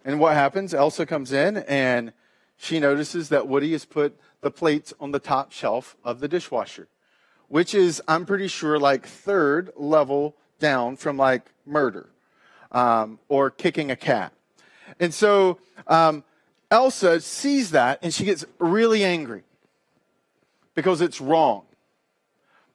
And 0.04 0.20
what 0.20 0.34
happens? 0.34 0.72
Elsa 0.72 1.04
comes 1.04 1.32
in 1.32 1.56
and 1.56 2.12
she 2.56 2.78
notices 2.78 3.28
that 3.30 3.48
Woody 3.48 3.72
has 3.72 3.84
put 3.84 4.16
the 4.40 4.52
plates 4.52 4.94
on 5.00 5.10
the 5.10 5.18
top 5.18 5.50
shelf 5.50 5.96
of 6.04 6.20
the 6.20 6.28
dishwasher, 6.28 6.86
which 7.48 7.74
is, 7.74 8.00
I'm 8.06 8.24
pretty 8.24 8.46
sure, 8.46 8.78
like 8.78 9.04
third 9.04 9.72
level 9.74 10.36
down 10.60 10.94
from 10.94 11.16
like 11.16 11.50
murder 11.66 12.08
um, 12.70 13.18
or 13.28 13.50
kicking 13.50 13.90
a 13.90 13.96
cat. 13.96 14.32
And 15.00 15.12
so 15.12 15.58
um, 15.88 16.22
Elsa 16.70 17.20
sees 17.20 17.72
that 17.72 17.98
and 18.00 18.14
she 18.14 18.24
gets 18.24 18.44
really 18.60 19.02
angry 19.02 19.42
because 20.74 21.00
it's 21.00 21.20
wrong. 21.20 21.64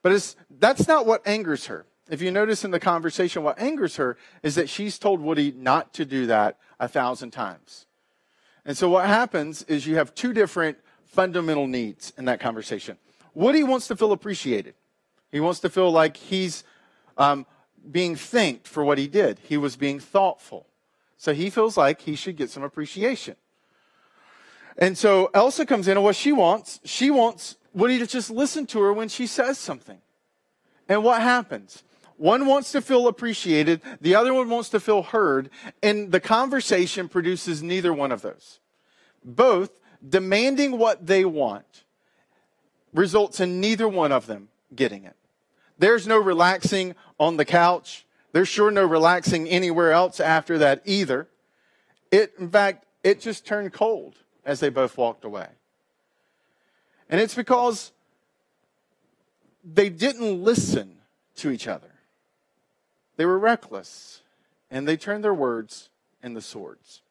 But 0.02 0.12
it's, 0.12 0.36
that's 0.60 0.88
not 0.88 1.06
what 1.06 1.26
angers 1.28 1.66
her. 1.68 1.86
If 2.10 2.22
you 2.22 2.32
notice 2.32 2.64
in 2.64 2.72
the 2.72 2.80
conversation, 2.80 3.44
what 3.44 3.60
angers 3.60 3.98
her 3.98 4.18
is 4.44 4.56
that 4.56 4.70
she's 4.70 4.98
told 4.98 5.20
Woody 5.20 5.52
not 5.52 5.94
to 5.96 6.06
do 6.06 6.28
that 6.28 6.58
a 6.80 6.88
thousand 6.88 7.32
times. 7.32 7.86
And 8.66 8.78
so 8.78 8.90
what 8.90 9.06
happens 9.08 9.64
is 9.64 9.86
you 9.86 9.96
have 9.96 10.16
two 10.16 10.34
different 10.34 10.78
fundamental 11.06 11.68
needs 11.68 12.14
in 12.18 12.26
that 12.26 12.40
conversation. 12.40 12.98
Woody 13.34 13.64
wants 13.64 13.88
to 13.88 13.96
feel 13.96 14.12
appreciated. 14.12 14.76
He 15.32 15.40
wants 15.40 15.60
to 15.62 15.70
feel 15.70 15.92
like 15.92 16.18
he's 16.18 16.64
um, 17.18 17.46
being 17.90 18.16
thanked 18.16 18.68
for 18.68 18.84
what 18.84 18.98
he 18.98 19.08
did. 19.08 19.40
He 19.44 19.58
was 19.58 19.76
being 19.76 20.00
thoughtful. 20.00 20.68
So 21.18 21.34
he 21.34 21.50
feels 21.50 21.78
like 21.78 22.02
he 22.02 22.16
should 22.16 22.36
get 22.38 22.50
some 22.50 22.64
appreciation. 22.64 23.36
And 24.78 24.98
so 24.98 25.30
Elsa 25.34 25.66
comes 25.66 25.88
in, 25.88 25.98
and 25.98 26.04
what 26.04 26.16
she 26.16 26.32
wants, 26.32 26.80
she 26.86 27.10
wants 27.10 27.58
Woody 27.78 28.00
to 28.00 28.08
just 28.08 28.32
listen 28.32 28.66
to 28.68 28.82
her 28.82 28.92
when 28.92 29.08
she 29.08 29.28
says 29.28 29.60
something. 29.60 30.00
And 30.90 31.04
what 31.04 31.22
happens? 31.22 31.84
One 32.18 32.48
wants 32.48 32.72
to 32.72 32.82
feel 32.82 33.08
appreciated, 33.08 33.82
the 34.02 34.16
other 34.16 34.34
one 34.34 34.50
wants 34.50 34.70
to 34.70 34.80
feel 34.80 35.04
heard, 35.04 35.52
and 35.84 36.12
the 36.12 36.20
conversation 36.20 37.08
produces 37.08 37.62
neither 37.62 37.94
one 37.94 38.12
of 38.12 38.24
those. 38.24 38.60
Both 39.24 39.80
demanding 40.08 40.80
what 40.80 41.06
they 41.06 41.24
want 41.24 41.84
results 42.94 43.40
in 43.40 43.62
neither 43.62 43.88
one 43.88 44.12
of 44.12 44.26
them 44.26 44.50
getting 44.76 45.04
it. 45.04 45.16
There's 45.78 46.08
no 46.08 46.18
relaxing 46.18 46.96
on 47.20 47.38
the 47.38 47.46
couch. 47.46 48.08
There's 48.32 48.48
sure 48.48 48.72
no 48.72 48.86
relaxing 48.86 49.48
anywhere 49.48 49.92
else 49.92 50.20
after 50.20 50.58
that 50.58 50.82
either. 50.86 51.28
It, 52.10 52.34
in 52.40 52.50
fact, 52.50 52.86
it 53.04 53.22
just 53.22 53.46
turned 53.46 53.74
cold 53.74 54.16
as 54.44 54.60
they 54.60 54.70
both 54.70 54.98
walked 54.98 55.24
away. 55.24 55.50
And 57.10 57.22
it's 57.22 57.36
because 57.36 57.92
they 59.64 59.90
didn't 59.90 60.44
listen 60.44 60.98
to 61.38 61.52
each 61.52 61.68
other. 61.68 61.92
They 63.16 63.26
were 63.26 63.40
reckless, 63.40 64.22
and 64.70 64.88
they 64.88 64.98
turned 64.98 65.24
their 65.24 65.34
words 65.34 65.90
into 66.22 66.42
swords. 66.42 67.02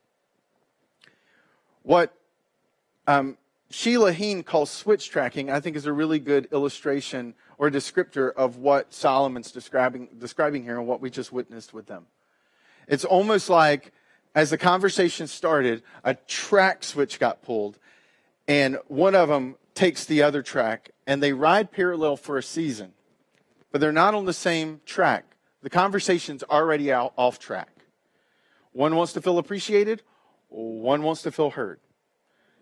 What 1.83 2.13
um, 3.07 3.37
Sheila 3.71 4.13
Heen 4.13 4.43
calls 4.43 4.71
switch 4.71 5.11
tracking, 5.11 5.51
I 5.51 5.61
think, 5.61 5.77
is 5.77 5.87
a 5.87 5.93
really 5.93 6.19
good 6.19 6.49
illustration 6.53 7.35
or 7.59 7.71
descriptor 7.71 8.33
of 8.35 8.57
what 8.57 8.93
Solomon's 8.93 9.51
describing, 9.51 10.09
describing 10.19 10.63
here 10.63 10.79
and 10.79 10.87
what 10.87 11.01
we 11.01 11.11
just 11.11 11.33
witnessed 11.33 11.73
with 11.73 11.87
them. 11.87 12.07
It's 12.87 13.05
almost 13.05 13.49
like 13.49 13.93
as 14.35 14.51
the 14.51 14.59
conversation 14.59 15.27
started, 15.27 15.83
a 16.05 16.15
track 16.15 16.85
switch 16.85 17.19
got 17.19 17.43
pulled, 17.43 17.79
and 18.47 18.79
one 18.87 19.15
of 19.15 19.29
them 19.29 19.57
takes 19.77 20.05
the 20.05 20.23
other 20.23 20.43
track, 20.43 20.91
and 21.07 21.23
they 21.23 21.33
ride 21.33 21.71
parallel 21.71 22.17
for 22.17 22.37
a 22.37 22.43
season, 22.43 22.93
but 23.71 23.81
they're 23.81 23.93
not 23.93 24.15
on 24.15 24.25
the 24.25 24.33
same 24.33 24.81
track. 24.85 25.37
The 25.63 25.71
conversation's 25.71 26.43
already 26.43 26.93
out 26.93 27.13
off 27.17 27.39
track. 27.39 27.71
One 28.73 28.97
wants 28.97 29.13
to 29.13 29.23
feel 29.23 29.39
appreciated, 29.39 30.03
one 30.49 31.03
wants 31.03 31.23
to 31.23 31.31
feel 31.31 31.51
heard. 31.51 31.79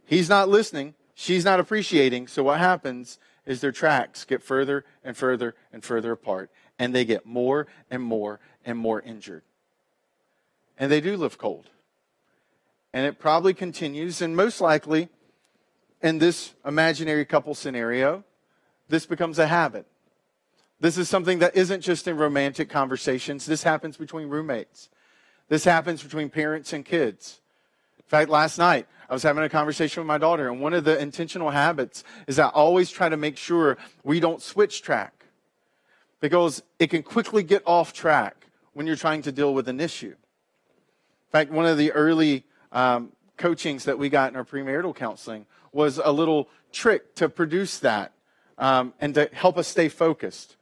He's 0.05 0.29
not 0.29 0.49
listening, 0.49 0.95
she's 1.15 1.45
not 1.45 1.61
appreciating, 1.61 2.29
so 2.29 2.43
what 2.43 2.59
happens 2.59 3.19
is 3.47 3.61
their 3.61 3.73
tracks 3.73 4.25
get 4.25 4.43
further 4.43 4.85
and 5.03 5.17
further 5.17 5.55
and 5.73 5.85
further 5.85 6.13
apart, 6.13 6.51
and 6.79 6.95
they 6.95 7.05
get 7.05 7.27
more 7.27 7.67
and 7.91 8.03
more 8.03 8.41
and 8.65 8.79
more 8.79 9.01
injured. 9.01 9.43
And 10.79 10.91
they 10.91 11.01
do 11.01 11.17
live 11.17 11.39
cold. 11.39 11.71
And 12.93 13.07
it 13.07 13.19
probably 13.19 13.55
continues, 13.55 14.23
and 14.23 14.37
most 14.37 14.61
likely, 14.61 15.09
in 16.05 16.19
this 16.19 16.53
imaginary 16.67 17.25
couple 17.25 17.55
scenario, 17.55 18.23
this 18.89 19.07
becomes 19.07 19.39
a 19.39 19.47
habit. 19.47 19.87
This 20.79 20.99
is 20.99 21.09
something 21.09 21.39
that 21.39 21.57
isn't 21.57 21.81
just 21.81 22.07
in 22.07 22.19
romantic 22.19 22.69
conversations. 22.69 23.47
This 23.47 23.63
happens 23.63 23.97
between 23.97 24.29
roommates. 24.29 24.91
This 25.49 25.65
happens 25.65 26.03
between 26.03 26.29
parents 26.29 26.75
and 26.75 26.85
kids. 26.85 27.41
In 27.99 28.05
fact, 28.05 28.29
last 28.29 28.59
night, 28.59 28.87
I 29.09 29.15
was 29.15 29.23
having 29.23 29.45
a 29.45 29.49
conversation 29.49 30.03
with 30.03 30.07
my 30.07 30.19
daughter, 30.19 30.51
and 30.51 30.61
one 30.61 30.75
of 30.75 30.85
the 30.85 30.99
intentional 30.99 31.51
habits 31.51 32.05
is 32.27 32.39
I 32.39 32.49
always 32.49 32.91
try 32.91 33.09
to 33.09 33.17
make 33.17 33.39
sure 33.39 33.79
we 34.03 34.21
don't 34.21 34.43
switch 34.43 34.83
track 34.83 35.25
because 36.21 36.63
it 36.79 36.89
can 36.89 37.03
quickly 37.03 37.43
get 37.43 37.63
off 37.65 37.95
track 37.95 38.47
when 38.75 38.87
you're 38.87 38.97
trying 38.97 39.23
to 39.23 39.33
deal 39.33 39.55
with 39.55 39.69
an 39.69 39.81
issue. 39.81 40.09
In 40.09 41.31
fact, 41.33 41.51
one 41.51 41.65
of 41.65 41.79
the 41.79 41.93
early 41.93 42.45
um, 42.73 43.13
coachings 43.37 43.85
that 43.85 43.99
we 43.99 44.09
got 44.09 44.31
in 44.31 44.37
our 44.37 44.45
premarital 44.45 44.95
counseling 44.95 45.47
was 45.73 45.99
a 46.03 46.13
little 46.13 46.49
trick 46.73 47.15
to 47.17 47.29
produce 47.29 47.79
that 47.81 48.13
um, 48.59 48.95
and 49.01 49.15
to 49.15 49.29
help 49.33 49.59
us 49.59 49.69
stay 49.69 49.89
focused. 49.89 50.57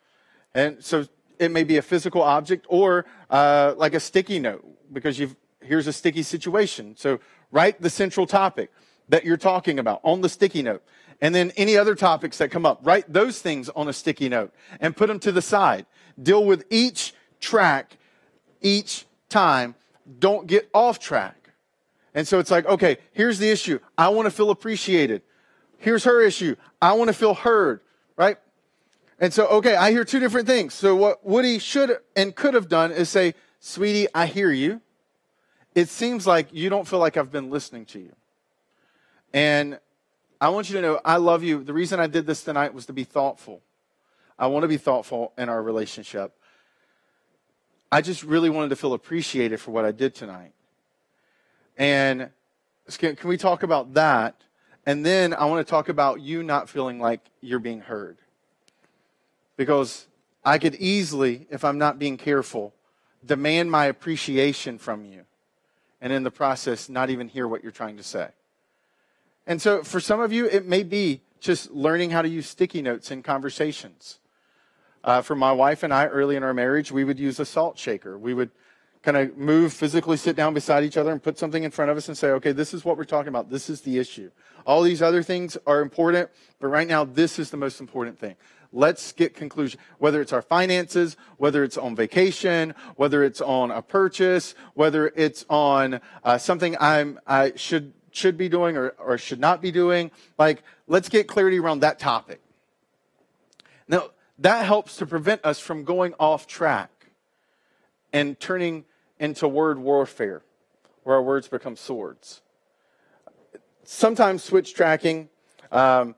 And 0.55 0.83
so 0.83 1.07
it 1.39 1.51
may 1.51 1.65
be 1.65 1.77
a 1.77 1.83
physical 1.83 2.23
object 2.23 2.67
or 2.69 3.05
uh, 3.31 3.75
like 3.77 3.95
a 3.95 4.01
sticky 4.01 4.39
note 4.39 4.65
because 4.93 5.19
you've 5.19 5.37
here's 5.63 5.87
a 5.87 5.93
sticky 5.93 6.23
situation. 6.23 6.97
So 6.97 7.21
write 7.51 7.81
the 7.81 7.91
central 7.91 8.27
topic 8.27 8.71
that 9.09 9.25
you're 9.25 9.37
talking 9.37 9.79
about 9.79 10.01
on 10.03 10.21
the 10.21 10.29
sticky 10.29 10.63
note. 10.63 10.83
And 11.21 11.35
then 11.35 11.53
any 11.57 11.77
other 11.77 11.95
topics 11.95 12.39
that 12.39 12.51
come 12.51 12.67
up, 12.67 12.81
write 12.83 13.13
those 13.13 13.41
things 13.41 13.69
on 13.71 13.89
a 13.89 13.93
sticky 13.93 14.29
note 14.29 14.53
and 14.81 14.97
put 14.97 15.07
them 15.07 15.21
to 15.21 15.33
the 15.33 15.43
side. 15.43 15.87
Deal 16.21 16.45
with 16.45 16.65
each 16.69 17.15
track 17.41 17.97
each 18.61 19.07
time. 19.29 19.75
Don't 20.19 20.47
get 20.47 20.69
off 20.75 20.99
track. 20.99 21.42
And 22.15 22.29
so 22.29 22.39
it's 22.39 22.51
like, 22.51 22.67
okay, 22.67 22.99
here's 23.13 23.39
the 23.39 23.49
issue. 23.49 23.79
I 23.97 24.09
want 24.11 24.27
to 24.27 24.31
feel 24.31 24.51
appreciated. 24.51 25.23
Here's 25.79 26.05
her 26.05 26.21
issue. 26.21 26.57
I 26.81 26.93
want 26.93 27.09
to 27.09 27.15
feel 27.15 27.35
heard, 27.35 27.81
right? 28.17 28.37
And 29.19 29.33
so, 29.33 29.47
okay, 29.47 29.77
I 29.77 29.91
hear 29.91 30.05
two 30.05 30.21
different 30.21 30.47
things. 30.47 30.75
So 30.75 30.95
what 30.95 31.25
Woody 31.25 31.59
should 31.59 31.97
and 32.15 32.35
could 32.35 32.55
have 32.55 32.69
done 32.69 32.93
is 32.93 33.09
say, 33.09 33.35
sweetie, 33.61 34.09
I 34.15 34.27
hear 34.27 34.51
you. 34.51 34.81
It 35.75 35.89
seems 35.89 36.27
like 36.27 36.49
you 36.53 36.69
don't 36.69 36.87
feel 36.87 36.99
like 36.99 37.17
I've 37.17 37.31
been 37.31 37.51
listening 37.51 37.87
to 37.87 37.99
you. 37.99 38.13
And 39.33 39.79
I 40.41 40.51
want 40.51 40.69
you 40.69 40.77
to 40.77 40.83
know 40.83 41.01
I 41.05 41.17
love 41.17 41.43
you. 41.43 41.63
The 41.65 41.73
reason 41.73 42.01
I 42.01 42.09
did 42.09 42.27
this 42.27 42.43
tonight 42.43 42.75
was 42.75 42.87
to 42.87 42.93
be 42.93 43.05
thoughtful. 43.05 43.63
I 44.39 44.49
want 44.49 44.65
to 44.65 44.69
be 44.69 44.77
thoughtful 44.77 45.33
in 45.39 45.49
our 45.49 45.63
relationship. 45.63 46.35
I 47.91 48.01
just 48.01 48.23
really 48.23 48.51
wanted 48.51 48.71
to 48.71 48.77
feel 48.77 48.93
appreciated 48.93 49.61
for 49.61 49.71
what 49.71 49.85
I 49.85 49.93
did 49.93 50.15
tonight. 50.15 50.53
And 51.77 52.31
can, 52.99 53.17
we 53.25 53.37
talk 53.37 53.63
about 53.63 53.95
that? 53.95 54.37
And 54.85 55.07
then 55.07 55.33
I 55.33 55.45
want 55.45 55.65
to 55.67 55.71
talk 55.71 55.89
about 55.89 56.21
you 56.21 56.43
not 56.43 56.69
feeling 56.69 56.99
like 56.99 57.21
you're 57.41 57.59
being 57.59 57.81
heard. 57.81 58.19
Because 59.57 60.07
I 60.45 60.59
could 60.59 60.75
easily, 60.77 61.47
if 61.51 61.65
I'm 61.65 61.79
not 61.79 61.99
being 61.99 62.17
careful, 62.17 62.75
demand 63.25 63.71
my 63.71 63.87
appreciation 63.87 64.79
from 64.79 65.05
you. 65.05 65.25
And 66.01 66.13
in 66.13 66.25
the 66.25 66.31
process, 66.31 66.89
not 66.89 67.11
even 67.11 67.29
hear 67.29 67.47
what 67.47 67.63
you're 67.63 67.71
trying 67.71 67.97
to 67.97 68.03
say. 68.03 68.29
And 69.47 69.63
so 69.63 69.83
for 69.83 70.01
some 70.01 70.21
of 70.21 70.33
you, 70.33 70.47
it 70.47 70.67
may 70.67 70.83
be 70.83 71.21
just 71.41 71.71
learning 71.71 72.11
how 72.11 72.23
to 72.23 72.29
use 72.29 72.49
sticky 72.49 72.83
notes 72.83 73.11
in 73.11 73.23
conversations. 73.23 74.19
Uh, 75.05 75.21
for 75.21 75.35
my 75.35 75.53
wife 75.53 75.83
and 75.83 75.93
I, 75.93 76.07
early 76.07 76.37
in 76.37 76.43
our 76.43 76.55
marriage, 76.55 76.93
we 76.93 77.05
would 77.05 77.19
use 77.19 77.41
a 77.41 77.45
salt 77.45 77.79
shaker. 77.79 78.17
We 78.17 78.35
would 78.35 78.51
kind 79.03 79.17
of 79.17 79.37
move, 79.37 79.73
physically 79.73 80.17
sit 80.17 80.37
down 80.37 80.55
beside 80.55 80.85
each 80.85 80.97
other 80.97 81.11
and 81.11 81.23
put 81.23 81.39
something 81.39 81.65
in 81.65 81.71
front 81.71 81.91
of 81.91 81.97
us 81.97 82.09
and 82.09 82.17
say, 82.17 82.29
okay, 82.31 82.53
this 82.53 82.73
is 82.73 82.85
what 82.85 82.97
we're 82.97 83.05
talking 83.05 83.29
about. 83.29 83.51
This 83.51 83.69
is 83.69 83.81
the 83.81 83.99
issue. 83.99 84.31
All 84.65 84.83
these 84.83 85.03
other 85.03 85.23
things 85.23 85.57
are 85.67 85.81
important, 85.81 86.31
but 86.61 86.69
right 86.69 86.87
now, 86.87 87.05
this 87.05 87.39
is 87.39 87.51
the 87.51 87.57
most 87.57 87.81
important 87.81 88.19
thing. 88.19 88.37
Let's 88.73 89.13
get 89.13 89.35
conclusion. 89.35 89.81
Whether 89.99 90.21
it's 90.21 90.33
our 90.33 90.41
finances, 90.41 91.17
whether 91.37 91.63
it's 91.65 91.77
on 91.77 91.95
vacation, 91.95 92.75
whether 92.97 93.23
it's 93.23 93.41
on 93.41 93.71
a 93.71 93.83
purchase, 93.83 94.55
whether 94.75 95.13
it's 95.15 95.45
on 95.51 96.01
uh, 96.25 96.39
something 96.39 96.77
I'm, 96.81 97.19
I 97.27 97.53
should, 97.57 97.93
should 98.13 98.39
be 98.39 98.49
doing 98.49 98.77
or, 98.77 98.91
or 98.99 99.19
should 99.19 99.41
not 99.41 99.61
be 99.61 99.73
doing. 99.73 100.11
Like, 100.39 100.63
let's 100.87 101.09
get 101.09 101.27
clarity 101.27 101.59
around 101.59 101.81
that 101.81 101.99
topic. 101.99 102.41
Now, 103.89 104.11
that 104.39 104.65
helps 104.65 104.97
to 104.97 105.07
prevent 105.07 105.45
us 105.45 105.59
from 105.59 105.85
going 105.85 106.15
off 106.19 106.47
track 106.47 106.91
and 108.13 108.39
turning 108.39 108.85
into 109.23 109.47
word 109.47 109.79
warfare, 109.79 110.43
where 111.05 111.15
our 111.15 111.23
words 111.23 111.47
become 111.47 111.77
swords. 111.77 112.43
Sometimes 113.85 114.43
switch 114.43 114.75
tracking 114.75 115.29
um, 115.71 116.17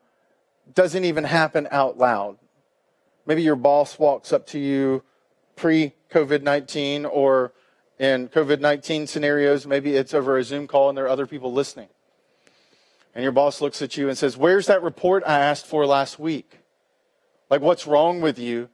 doesn't 0.72 1.04
even 1.04 1.24
happen 1.24 1.68
out 1.70 1.98
loud. 1.98 2.38
Maybe 3.26 3.42
your 3.42 3.56
boss 3.56 3.98
walks 3.98 4.32
up 4.32 4.46
to 4.48 4.58
you 4.58 5.04
pre 5.54 5.92
COVID 6.10 6.42
19 6.42 7.04
or 7.04 7.52
in 7.98 8.28
COVID 8.28 8.60
19 8.60 9.06
scenarios, 9.06 9.66
maybe 9.66 9.96
it's 9.96 10.14
over 10.14 10.38
a 10.38 10.42
Zoom 10.42 10.66
call 10.66 10.88
and 10.88 10.96
there 10.96 11.04
are 11.04 11.08
other 11.08 11.26
people 11.26 11.52
listening. 11.52 11.88
And 13.14 13.22
your 13.22 13.32
boss 13.32 13.60
looks 13.60 13.82
at 13.82 13.98
you 13.98 14.08
and 14.08 14.16
says, 14.16 14.36
Where's 14.36 14.66
that 14.66 14.82
report 14.82 15.22
I 15.26 15.40
asked 15.40 15.66
for 15.66 15.86
last 15.86 16.18
week? 16.18 16.60
Like, 17.50 17.60
what's 17.60 17.86
wrong 17.86 18.22
with 18.22 18.38
you? 18.38 18.70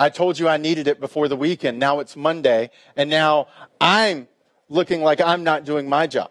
I 0.00 0.08
told 0.08 0.38
you 0.38 0.48
I 0.48 0.56
needed 0.56 0.88
it 0.88 0.98
before 0.98 1.28
the 1.28 1.36
weekend. 1.36 1.78
Now 1.78 2.00
it's 2.00 2.16
Monday, 2.16 2.70
and 2.96 3.10
now 3.10 3.48
I'm 3.78 4.28
looking 4.70 5.02
like 5.02 5.20
I'm 5.20 5.44
not 5.44 5.66
doing 5.66 5.90
my 5.90 6.06
job. 6.06 6.30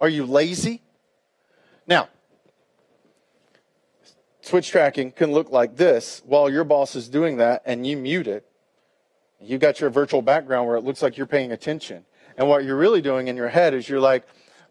Are 0.00 0.08
you 0.08 0.26
lazy? 0.26 0.82
Now, 1.86 2.08
switch 4.40 4.68
tracking 4.68 5.12
can 5.12 5.30
look 5.30 5.52
like 5.52 5.76
this 5.76 6.22
while 6.26 6.50
your 6.50 6.64
boss 6.64 6.96
is 6.96 7.08
doing 7.08 7.36
that 7.36 7.62
and 7.64 7.86
you 7.86 7.96
mute 7.96 8.26
it. 8.26 8.44
You've 9.40 9.60
got 9.60 9.80
your 9.80 9.90
virtual 9.90 10.20
background 10.20 10.66
where 10.66 10.76
it 10.76 10.82
looks 10.82 11.02
like 11.02 11.16
you're 11.16 11.26
paying 11.28 11.52
attention. 11.52 12.04
And 12.36 12.48
what 12.48 12.64
you're 12.64 12.76
really 12.76 13.00
doing 13.00 13.28
in 13.28 13.36
your 13.36 13.48
head 13.48 13.74
is 13.74 13.88
you're 13.88 14.00
like, 14.00 14.26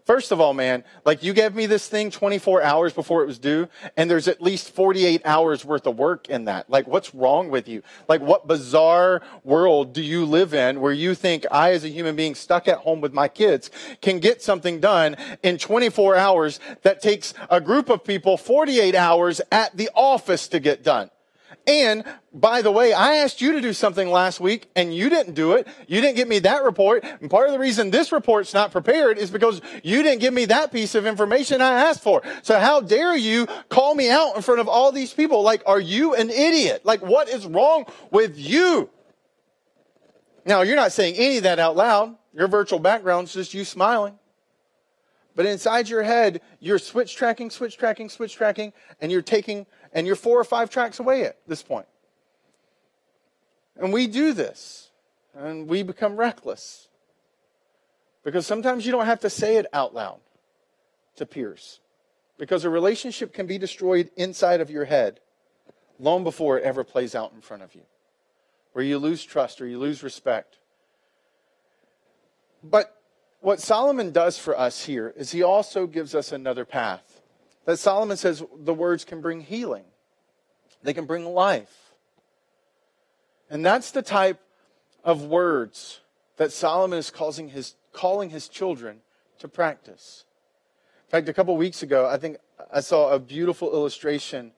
First 0.05 0.31
of 0.31 0.41
all, 0.41 0.53
man, 0.53 0.83
like 1.05 1.21
you 1.23 1.33
gave 1.33 1.53
me 1.53 1.67
this 1.67 1.87
thing 1.87 2.09
24 2.09 2.63
hours 2.63 2.93
before 2.93 3.21
it 3.23 3.27
was 3.27 3.37
due, 3.37 3.67
and 3.95 4.09
there's 4.09 4.27
at 4.27 4.41
least 4.41 4.73
48 4.73 5.21
hours 5.25 5.63
worth 5.63 5.85
of 5.85 5.97
work 5.97 6.29
in 6.29 6.45
that. 6.45 6.69
Like, 6.69 6.87
what's 6.87 7.13
wrong 7.13 7.49
with 7.49 7.67
you? 7.67 7.83
Like, 8.07 8.21
what 8.21 8.47
bizarre 8.47 9.21
world 9.43 9.93
do 9.93 10.01
you 10.01 10.25
live 10.25 10.53
in 10.53 10.81
where 10.81 10.91
you 10.91 11.13
think 11.13 11.45
I, 11.51 11.71
as 11.71 11.83
a 11.83 11.89
human 11.89 12.15
being 12.15 12.35
stuck 12.35 12.67
at 12.67 12.79
home 12.79 13.01
with 13.01 13.13
my 13.13 13.27
kids, 13.27 13.69
can 14.01 14.19
get 14.19 14.41
something 14.41 14.79
done 14.79 15.15
in 15.43 15.57
24 15.57 16.15
hours 16.15 16.59
that 16.81 17.01
takes 17.01 17.33
a 17.49 17.61
group 17.61 17.89
of 17.89 18.03
people 18.03 18.37
48 18.37 18.95
hours 18.95 19.41
at 19.51 19.77
the 19.77 19.89
office 19.93 20.47
to 20.49 20.59
get 20.59 20.83
done? 20.83 21.11
And 21.67 22.03
by 22.33 22.61
the 22.61 22.71
way, 22.71 22.93
I 22.93 23.17
asked 23.17 23.41
you 23.41 23.51
to 23.53 23.61
do 23.61 23.73
something 23.73 24.09
last 24.09 24.39
week 24.39 24.69
and 24.75 24.95
you 24.95 25.09
didn't 25.09 25.33
do 25.33 25.53
it. 25.53 25.67
You 25.87 26.01
didn't 26.01 26.15
give 26.15 26.27
me 26.27 26.39
that 26.39 26.63
report. 26.63 27.03
And 27.21 27.29
part 27.29 27.47
of 27.47 27.53
the 27.53 27.59
reason 27.59 27.91
this 27.91 28.11
report's 28.11 28.53
not 28.53 28.71
prepared 28.71 29.17
is 29.17 29.29
because 29.29 29.61
you 29.83 30.01
didn't 30.03 30.21
give 30.21 30.33
me 30.33 30.45
that 30.45 30.71
piece 30.71 30.95
of 30.95 31.05
information 31.05 31.61
I 31.61 31.85
asked 31.85 32.01
for. 32.01 32.21
So 32.41 32.59
how 32.59 32.81
dare 32.81 33.15
you 33.15 33.47
call 33.69 33.95
me 33.95 34.09
out 34.09 34.35
in 34.35 34.41
front 34.41 34.59
of 34.59 34.67
all 34.67 34.91
these 34.91 35.13
people? 35.13 35.43
Like, 35.43 35.63
are 35.65 35.79
you 35.79 36.15
an 36.15 36.29
idiot? 36.29 36.85
Like, 36.85 37.01
what 37.01 37.29
is 37.29 37.45
wrong 37.45 37.85
with 38.11 38.37
you? 38.37 38.89
Now, 40.45 40.61
you're 40.61 40.75
not 40.75 40.91
saying 40.91 41.15
any 41.15 41.37
of 41.37 41.43
that 41.43 41.59
out 41.59 41.75
loud. 41.75 42.15
Your 42.33 42.47
virtual 42.47 42.79
background's 42.79 43.33
just 43.33 43.53
you 43.53 43.65
smiling. 43.65 44.17
But 45.35 45.45
inside 45.45 45.87
your 45.87 46.03
head, 46.03 46.41
you're 46.59 46.79
switch 46.79 47.15
tracking, 47.15 47.49
switch 47.49 47.77
tracking, 47.77 48.09
switch 48.09 48.35
tracking, 48.35 48.73
and 48.99 49.11
you're 49.11 49.21
taking, 49.21 49.65
and 49.93 50.07
you're 50.07 50.15
four 50.15 50.39
or 50.39 50.43
five 50.43 50.69
tracks 50.69 50.99
away 50.99 51.23
at 51.23 51.37
this 51.47 51.63
point. 51.63 51.87
And 53.77 53.91
we 53.91 54.07
do 54.07 54.33
this, 54.33 54.91
and 55.35 55.67
we 55.67 55.83
become 55.83 56.15
reckless. 56.15 56.87
Because 58.23 58.45
sometimes 58.45 58.85
you 58.85 58.91
don't 58.91 59.05
have 59.05 59.21
to 59.21 59.29
say 59.29 59.57
it 59.57 59.65
out 59.73 59.93
loud 59.95 60.19
to 61.15 61.25
peers. 61.25 61.79
Because 62.37 62.63
a 62.63 62.69
relationship 62.69 63.33
can 63.33 63.47
be 63.47 63.57
destroyed 63.57 64.11
inside 64.15 64.61
of 64.61 64.69
your 64.69 64.85
head 64.85 65.19
long 65.99 66.23
before 66.23 66.57
it 66.57 66.63
ever 66.63 66.83
plays 66.83 67.15
out 67.15 67.31
in 67.33 67.41
front 67.41 67.63
of 67.63 67.75
you, 67.75 67.81
where 68.73 68.85
you 68.85 68.97
lose 68.97 69.23
trust 69.23 69.61
or 69.61 69.67
you 69.67 69.79
lose 69.79 70.03
respect. 70.03 70.57
But 72.63 72.95
what 73.39 73.59
Solomon 73.59 74.11
does 74.11 74.37
for 74.37 74.57
us 74.57 74.85
here 74.85 75.13
is 75.15 75.31
he 75.31 75.41
also 75.41 75.87
gives 75.87 76.13
us 76.13 76.31
another 76.31 76.65
path. 76.65 77.10
That 77.65 77.77
Solomon 77.77 78.17
says 78.17 78.43
the 78.57 78.73
words 78.73 79.05
can 79.05 79.21
bring 79.21 79.41
healing, 79.41 79.85
they 80.83 80.93
can 80.93 81.05
bring 81.05 81.25
life. 81.25 81.93
And 83.49 83.65
that's 83.65 83.91
the 83.91 84.01
type 84.01 84.39
of 85.03 85.25
words 85.25 85.99
that 86.37 86.51
Solomon 86.51 86.97
is 86.97 87.09
causing 87.11 87.49
his, 87.49 87.75
calling 87.91 88.29
his 88.29 88.47
children 88.47 89.01
to 89.39 89.47
practice. 89.47 90.23
In 91.07 91.11
fact, 91.11 91.27
a 91.27 91.33
couple 91.33 91.57
weeks 91.57 91.83
ago, 91.83 92.07
I 92.07 92.17
think 92.17 92.37
I 92.73 92.79
saw 92.79 93.11
a 93.11 93.19
beautiful 93.19 93.73
illustration 93.73 94.53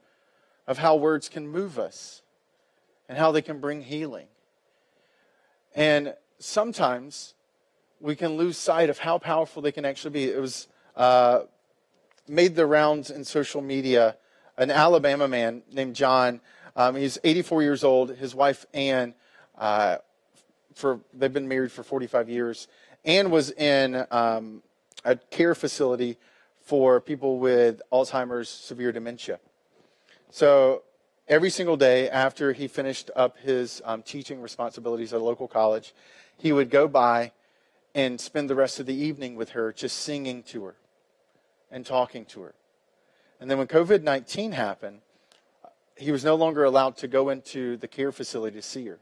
of 0.68 0.78
how 0.78 0.96
words 0.96 1.28
can 1.28 1.48
move 1.48 1.80
us 1.80 2.22
and 3.10 3.18
how 3.18 3.32
they 3.32 3.42
can 3.42 3.60
bring 3.60 3.82
healing. 3.82 4.28
And 5.76 6.14
sometimes 6.38 7.34
we 8.00 8.16
can 8.16 8.38
lose 8.38 8.58
sight 8.58 8.90
of 8.90 9.00
how 9.00 9.18
powerful 9.18 9.62
they 9.62 9.72
can 9.72 9.86
actually 9.86 10.12
be. 10.12 10.26
It 10.26 10.40
was 10.40 10.68
uh, 10.96 11.42
made 12.28 12.56
the 12.56 12.66
rounds 12.66 13.10
in 13.10 13.24
social 13.24 13.62
media. 13.62 14.18
An 14.58 14.72
Alabama 14.72 15.28
man 15.28 15.64
named 15.72 15.96
John. 15.96 16.40
Um, 16.76 16.96
he's 16.96 17.18
84 17.24 17.64
years 17.64 17.84
old. 17.84 18.16
His 18.16 18.36
wife 18.36 18.66
Ann, 18.74 19.14
uh, 19.58 19.98
for 20.76 21.00
they've 21.14 21.34
been 21.34 21.48
married 21.48 21.72
for 21.72 21.84
45 21.84 22.30
years. 22.30 22.68
Ann 23.06 23.30
was 23.30 23.52
in 23.52 24.06
um, 24.12 24.62
a 25.04 25.16
care 25.16 25.56
facility 25.56 26.18
for 26.62 27.02
people 27.02 27.40
with 27.40 27.82
Alzheimer's, 27.92 28.48
severe 28.48 28.92
dementia. 28.92 29.40
So 30.30 30.84
every 31.28 31.50
single 31.50 31.78
day 31.78 32.10
after 32.10 32.54
he 32.54 32.68
finished 32.68 33.12
up 33.16 33.38
his 33.38 33.82
um, 33.86 34.02
teaching 34.02 34.42
responsibilities 34.42 35.14
at 35.14 35.20
a 35.20 35.24
local 35.24 35.48
college, 35.48 35.94
he 36.38 36.52
would 36.52 36.70
go 36.70 36.88
by 36.88 37.32
and 37.94 38.20
spend 38.20 38.50
the 38.50 38.56
rest 38.56 38.80
of 38.80 38.86
the 38.86 38.96
evening 38.96 39.36
with 39.36 39.50
her, 39.50 39.74
just 39.74 39.98
singing 39.98 40.42
to 40.44 40.64
her 40.64 40.76
and 41.74 41.86
talking 41.86 42.24
to 42.24 42.42
her. 42.44 42.54
And 43.42 43.52
then 43.52 43.58
when 43.58 43.68
COVID 43.68 44.04
19 44.04 44.54
happened, 44.54 45.02
he 45.98 46.12
was 46.12 46.24
no 46.24 46.36
longer 46.36 46.64
allowed 46.64 46.96
to 46.98 47.08
go 47.10 47.30
into 47.30 47.76
the 47.78 47.88
care 47.88 48.12
facility 48.14 48.56
to 48.58 48.62
see 48.62 48.86
her. 48.88 49.00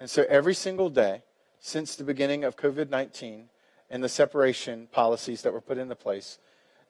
And 0.00 0.08
so 0.08 0.24
every 0.28 0.54
single 0.54 0.88
day, 0.88 1.22
since 1.58 1.96
the 1.96 2.04
beginning 2.04 2.44
of 2.44 2.56
COVID 2.56 2.88
19 2.88 3.48
and 3.90 4.02
the 4.02 4.08
separation 4.08 4.88
policies 4.92 5.42
that 5.42 5.52
were 5.52 5.60
put 5.60 5.78
into 5.78 5.94
place, 5.94 6.38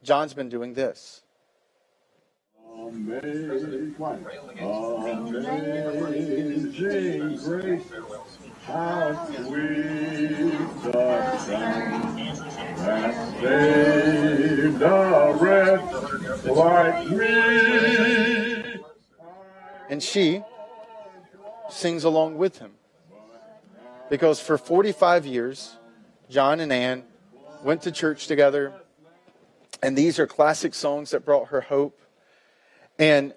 John's 0.02 0.35
been 0.35 0.48
doing 0.48 0.74
this. 0.74 1.22
Amazing, 2.79 3.96
amazing 3.98 4.22
grace. 7.42 7.83
How 8.66 9.26
sweet 9.26 10.48
the 10.83 11.38
sound 11.38 12.15
wretch 15.40 16.44
like 16.44 17.09
me. 17.09 18.81
And 19.88 20.03
she 20.03 20.42
sings 21.70 22.05
along 22.05 22.38
with 22.38 22.59
him. 22.59 22.72
Because 24.09 24.40
for 24.40 24.57
45 24.57 25.27
years, 25.27 25.77
John 26.31 26.61
and 26.61 26.72
Ann 26.72 27.05
went 27.62 27.83
to 27.83 27.92
church 27.92 28.27
together, 28.27 28.72
and 29.83 29.96
these 29.96 30.18
are 30.18 30.27
classic 30.27 30.75
songs 30.75 31.11
that 31.11 31.25
brought 31.25 31.49
her 31.49 31.62
hope. 31.62 32.01
And 32.99 33.35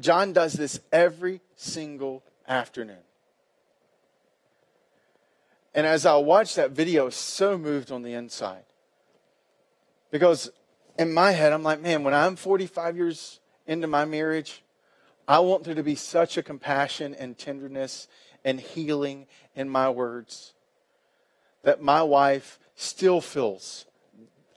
John 0.00 0.32
does 0.32 0.54
this 0.54 0.80
every 0.92 1.40
single 1.56 2.22
afternoon. 2.46 2.98
And 5.74 5.86
as 5.86 6.04
I 6.04 6.16
watched 6.16 6.56
that 6.56 6.72
video, 6.72 7.08
so 7.10 7.56
moved 7.56 7.92
on 7.92 8.02
the 8.02 8.14
inside. 8.14 8.64
Because 10.10 10.50
in 10.98 11.12
my 11.12 11.32
head, 11.32 11.52
I'm 11.52 11.62
like, 11.62 11.80
man, 11.80 12.04
when 12.04 12.14
I'm 12.14 12.36
45 12.36 12.96
years 12.96 13.40
into 13.66 13.86
my 13.86 14.04
marriage, 14.04 14.62
I 15.26 15.40
want 15.40 15.64
there 15.64 15.74
to 15.74 15.82
be 15.82 15.94
such 15.94 16.36
a 16.38 16.42
compassion 16.42 17.14
and 17.14 17.36
tenderness 17.36 18.08
and 18.44 18.58
healing 18.60 19.26
in 19.54 19.68
my 19.68 19.90
words 19.90 20.54
that 21.62 21.82
my 21.82 22.02
wife 22.02 22.58
still 22.74 23.20
feels 23.20 23.84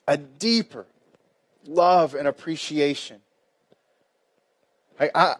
a 0.08 0.18
deeper 0.18 0.86
love 1.66 2.16
and 2.16 2.28
appreciation. 2.28 3.20
I, 5.00 5.12
I, 5.14 5.36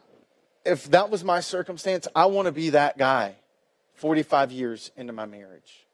if 0.66 0.90
that 0.92 1.10
was 1.10 1.24
my 1.24 1.40
circumstance, 1.40 2.08
I 2.16 2.26
want 2.26 2.48
to 2.48 2.52
be 2.52 2.72
that 2.72 2.98
guy 2.98 3.36
45 3.96 4.52
years 4.52 4.92
into 4.98 5.14
my 5.14 5.26
marriage. 5.26 5.86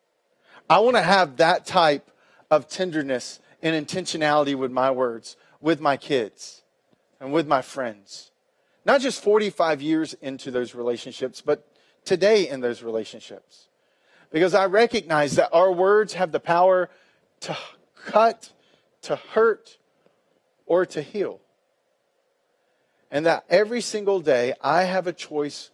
I 0.70 0.80
want 0.80 0.96
to 0.96 1.02
have 1.02 1.38
that 1.38 1.66
type 1.66 2.10
of 2.50 2.68
tenderness 2.68 3.40
and 3.68 3.88
intentionality 3.88 4.56
with 4.56 4.72
my 4.72 4.92
words, 4.92 5.36
with 5.62 5.80
my 5.80 5.98
kids, 5.98 6.64
and 7.20 7.32
with 7.32 7.48
my 7.48 7.62
friends. 7.62 8.32
Not 8.86 9.02
just 9.02 9.22
45 9.22 9.82
years 9.82 10.14
into 10.22 10.50
those 10.50 10.74
relationships, 10.74 11.42
but 11.42 11.68
today 12.06 12.48
in 12.48 12.62
those 12.62 12.82
relationships. 12.82 13.68
Because 14.32 14.54
I 14.54 14.66
recognize 14.66 15.36
that 15.36 15.50
our 15.52 15.72
words 15.72 16.14
have 16.14 16.32
the 16.32 16.40
power 16.40 16.90
to 17.42 17.58
cut, 18.06 18.52
to 19.04 19.16
hurt, 19.16 19.78
or 20.66 20.86
to 20.86 21.02
heal. 21.02 21.40
And 23.12 23.26
that 23.26 23.46
every 23.50 23.82
single 23.82 24.20
day 24.20 24.54
I 24.62 24.84
have 24.84 25.08
a 25.08 25.14
choice 25.14 25.72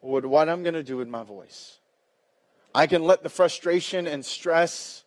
with 0.00 0.24
what 0.24 0.48
I'm 0.48 0.62
going 0.62 0.74
to 0.74 0.82
do 0.82 0.96
with 0.96 1.08
my 1.08 1.22
voice. 1.22 1.78
I 2.74 2.86
can 2.86 3.04
let 3.04 3.22
the 3.22 3.28
frustration 3.28 4.06
and 4.06 4.24
stress 4.24 5.04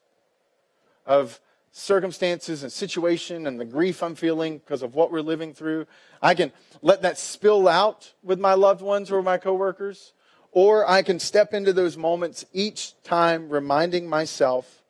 of 1.05 1.39
circumstances 1.77 2.63
and 2.63 2.71
situation 2.71 3.45
and 3.45 3.59
the 3.59 3.65
grief 3.65 4.01
I'm 4.01 4.15
feeling 4.15 4.57
because 4.57 4.81
of 4.81 4.95
what 4.95 5.11
we're 5.11 5.21
living 5.21 5.53
through, 5.53 5.85
I 6.23 6.33
can 6.33 6.51
let 6.81 7.03
that 7.03 7.19
spill 7.19 7.67
out 7.67 8.13
with 8.23 8.39
my 8.39 8.55
loved 8.55 8.81
ones 8.81 9.11
or 9.11 9.21
my 9.21 9.37
coworkers, 9.37 10.13
or 10.51 10.89
I 10.89 11.03
can 11.03 11.19
step 11.19 11.53
into 11.53 11.73
those 11.73 11.95
moments 11.95 12.45
each 12.51 12.99
time 13.03 13.49
reminding 13.49 14.09
myself 14.09 14.81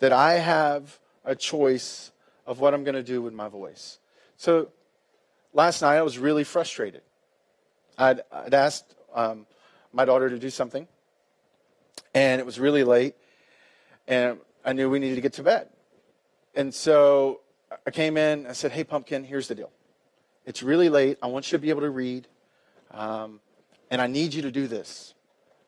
that 0.00 0.12
I 0.12 0.34
have 0.34 0.98
a 1.24 1.34
choice 1.34 2.12
of 2.46 2.60
what 2.60 2.74
I'm 2.74 2.84
going 2.84 2.94
to 2.94 3.02
do 3.02 3.22
with 3.22 3.32
my 3.32 3.48
voice. 3.48 3.98
So 4.36 4.68
last 5.54 5.80
night 5.80 5.96
I 5.96 6.02
was 6.02 6.18
really 6.18 6.44
frustrated. 6.44 7.00
I'd, 7.96 8.20
I'd 8.30 8.52
asked 8.52 8.94
um, 9.14 9.46
my 9.94 10.04
daughter 10.04 10.28
to 10.28 10.38
do 10.38 10.50
something, 10.50 10.86
and 12.12 12.38
it 12.38 12.44
was 12.44 12.60
really 12.60 12.84
late, 12.84 13.14
and 14.06 14.38
I 14.62 14.74
knew 14.74 14.90
we 14.90 14.98
needed 14.98 15.14
to 15.14 15.22
get 15.22 15.32
to 15.34 15.42
bed. 15.42 15.68
And 16.58 16.74
so 16.74 17.42
I 17.86 17.92
came 17.92 18.16
in, 18.16 18.44
I 18.44 18.52
said, 18.52 18.72
Hey, 18.72 18.82
Pumpkin, 18.82 19.22
here's 19.22 19.46
the 19.46 19.54
deal. 19.54 19.70
It's 20.44 20.60
really 20.60 20.88
late. 20.88 21.16
I 21.22 21.28
want 21.28 21.52
you 21.52 21.56
to 21.56 21.62
be 21.62 21.70
able 21.70 21.82
to 21.82 21.90
read, 21.90 22.26
um, 22.90 23.38
and 23.92 24.02
I 24.02 24.08
need 24.08 24.34
you 24.34 24.42
to 24.42 24.50
do 24.50 24.66
this. 24.66 25.14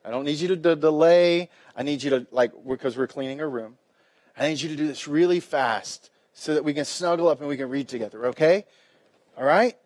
I 0.04 0.10
don't 0.10 0.24
need 0.24 0.40
you 0.40 0.48
to 0.48 0.56
d- 0.56 0.74
delay. 0.74 1.48
I 1.76 1.84
need 1.84 2.02
you 2.02 2.10
to, 2.10 2.26
like, 2.32 2.50
because 2.66 2.98
we're 2.98 3.06
cleaning 3.06 3.40
a 3.40 3.46
room, 3.46 3.78
I 4.36 4.48
need 4.48 4.60
you 4.60 4.68
to 4.70 4.74
do 4.74 4.88
this 4.88 5.06
really 5.06 5.38
fast 5.38 6.10
so 6.32 6.54
that 6.54 6.64
we 6.64 6.74
can 6.74 6.84
snuggle 6.84 7.28
up 7.28 7.38
and 7.38 7.48
we 7.48 7.56
can 7.56 7.68
read 7.68 7.86
together, 7.86 8.26
okay? 8.26 8.66
All 9.38 9.44
right? 9.44 9.76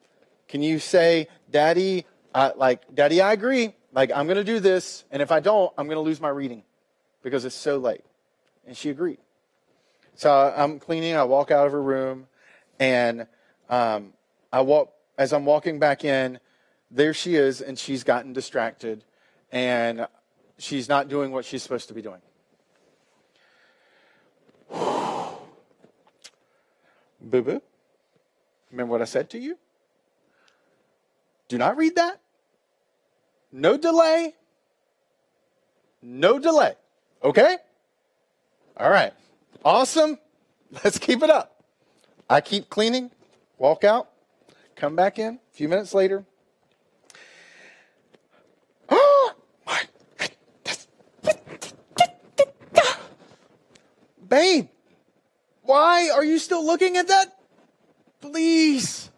Can 0.48 0.62
you 0.62 0.78
say, 0.78 1.28
Daddy, 1.50 2.06
uh, 2.34 2.52
like, 2.56 2.82
Daddy, 2.94 3.20
I 3.20 3.34
agree. 3.34 3.74
Like, 3.92 4.10
I'm 4.10 4.24
going 4.26 4.38
to 4.38 4.44
do 4.44 4.58
this, 4.58 5.04
and 5.10 5.20
if 5.20 5.30
I 5.30 5.40
don't, 5.40 5.70
I'm 5.76 5.86
going 5.86 5.96
to 5.96 6.00
lose 6.00 6.20
my 6.20 6.30
reading 6.30 6.62
because 7.22 7.44
it's 7.44 7.54
so 7.54 7.76
late. 7.76 8.04
And 8.66 8.74
she 8.74 8.88
agreed. 8.88 9.18
So 10.16 10.54
I'm 10.56 10.78
cleaning. 10.78 11.16
I 11.16 11.24
walk 11.24 11.50
out 11.50 11.66
of 11.66 11.72
her 11.72 11.82
room, 11.82 12.28
and 12.78 13.26
um, 13.68 14.12
I 14.52 14.60
walk 14.60 14.92
as 15.18 15.32
I'm 15.32 15.44
walking 15.44 15.78
back 15.78 16.04
in. 16.04 16.38
There 16.90 17.14
she 17.14 17.34
is, 17.34 17.60
and 17.60 17.78
she's 17.78 18.04
gotten 18.04 18.32
distracted, 18.32 19.04
and 19.50 20.06
she's 20.58 20.88
not 20.88 21.08
doing 21.08 21.32
what 21.32 21.44
she's 21.44 21.62
supposed 21.62 21.88
to 21.88 21.94
be 21.94 22.02
doing. 22.02 22.20
Boo 27.20 27.42
boo. 27.42 27.62
Remember 28.70 28.92
what 28.92 29.02
I 29.02 29.06
said 29.06 29.30
to 29.30 29.38
you? 29.38 29.58
Do 31.48 31.58
not 31.58 31.76
read 31.76 31.96
that. 31.96 32.20
No 33.52 33.76
delay. 33.76 34.34
No 36.02 36.38
delay. 36.38 36.74
Okay? 37.22 37.56
All 38.76 38.90
right. 38.90 39.12
Awesome. 39.62 40.18
Let's 40.84 40.98
keep 40.98 41.22
it 41.22 41.28
up. 41.30 41.62
I 42.28 42.40
keep 42.40 42.70
cleaning, 42.70 43.10
walk 43.58 43.84
out, 43.84 44.08
come 44.76 44.96
back 44.96 45.18
in. 45.18 45.34
A 45.34 45.40
few 45.52 45.68
minutes 45.68 45.92
later. 45.92 46.24
Babe, 54.28 54.68
why 55.62 56.08
are 56.10 56.24
you 56.24 56.38
still 56.38 56.64
looking 56.64 56.96
at 56.96 57.08
that? 57.08 57.36
Please. 58.20 59.10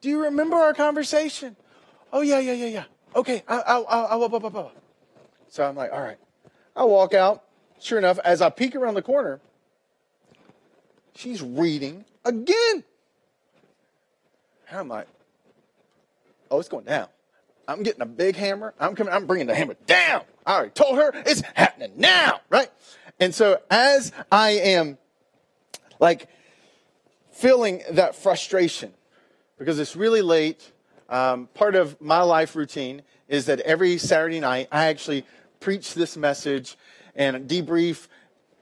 Do 0.00 0.08
you 0.08 0.24
remember 0.24 0.56
our 0.56 0.74
conversation? 0.74 1.54
Oh, 2.12 2.22
yeah, 2.22 2.40
yeah, 2.40 2.52
yeah, 2.52 2.66
yeah. 2.66 2.84
Okay, 3.14 3.44
I, 3.46 3.56
I, 3.56 3.76
I, 3.78 4.16
I, 4.16 4.16
I, 4.16 4.48
I. 4.48 4.70
So 5.48 5.64
I'm 5.64 5.76
like, 5.76 5.92
all 5.92 6.00
right. 6.00 6.18
I 6.74 6.84
walk 6.84 7.14
out. 7.14 7.44
Sure 7.78 7.98
enough, 7.98 8.18
as 8.24 8.42
I 8.42 8.50
peek 8.50 8.74
around 8.74 8.94
the 8.94 9.02
corner, 9.02 9.40
she's 11.14 11.42
reading 11.42 12.04
again. 12.24 12.84
And 14.68 14.80
I'm 14.80 14.88
like, 14.88 15.06
oh, 16.50 16.58
it's 16.58 16.68
going 16.68 16.84
down. 16.84 17.08
I'm 17.68 17.82
getting 17.82 18.02
a 18.02 18.06
big 18.06 18.36
hammer. 18.36 18.74
I'm 18.78 18.94
coming, 18.94 19.12
I'm 19.12 19.26
bringing 19.26 19.46
the 19.46 19.54
hammer 19.54 19.76
down. 19.86 20.22
I 20.44 20.54
already 20.54 20.70
told 20.70 20.96
her 20.96 21.12
it's 21.14 21.42
happening 21.54 21.92
now, 21.96 22.40
right? 22.50 22.70
And 23.20 23.34
so 23.34 23.60
as 23.70 24.12
I 24.30 24.50
am 24.50 24.98
like 26.00 26.28
feeling 27.30 27.82
that 27.92 28.16
frustration 28.16 28.92
because 29.58 29.78
it's 29.78 29.94
really 29.94 30.22
late, 30.22 30.72
um, 31.08 31.48
part 31.54 31.74
of 31.74 32.00
my 32.00 32.22
life 32.22 32.56
routine 32.56 33.02
is 33.28 33.46
that 33.46 33.60
every 33.60 33.98
Saturday 33.98 34.40
night 34.40 34.68
I 34.72 34.86
actually 34.86 35.24
preach 35.60 35.94
this 35.94 36.16
message 36.16 36.76
and 37.14 37.48
debrief, 37.48 38.08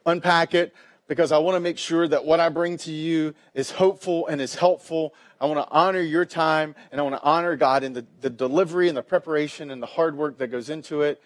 unpack 0.04 0.54
it, 0.54 0.74
because 1.10 1.32
I 1.32 1.38
want 1.38 1.56
to 1.56 1.60
make 1.60 1.76
sure 1.76 2.06
that 2.06 2.24
what 2.24 2.38
I 2.38 2.50
bring 2.50 2.76
to 2.78 2.92
you 2.92 3.34
is 3.52 3.72
hopeful 3.72 4.28
and 4.28 4.40
is 4.40 4.54
helpful. 4.54 5.12
I 5.40 5.46
want 5.46 5.58
to 5.58 5.68
honor 5.68 6.00
your 6.00 6.24
time 6.24 6.76
and 6.92 7.00
I 7.00 7.02
want 7.02 7.16
to 7.16 7.22
honor 7.24 7.56
God 7.56 7.82
in 7.82 7.94
the, 7.94 8.06
the 8.20 8.30
delivery 8.30 8.86
and 8.86 8.96
the 8.96 9.02
preparation 9.02 9.72
and 9.72 9.82
the 9.82 9.88
hard 9.88 10.16
work 10.16 10.38
that 10.38 10.52
goes 10.52 10.70
into 10.70 11.02
it. 11.02 11.20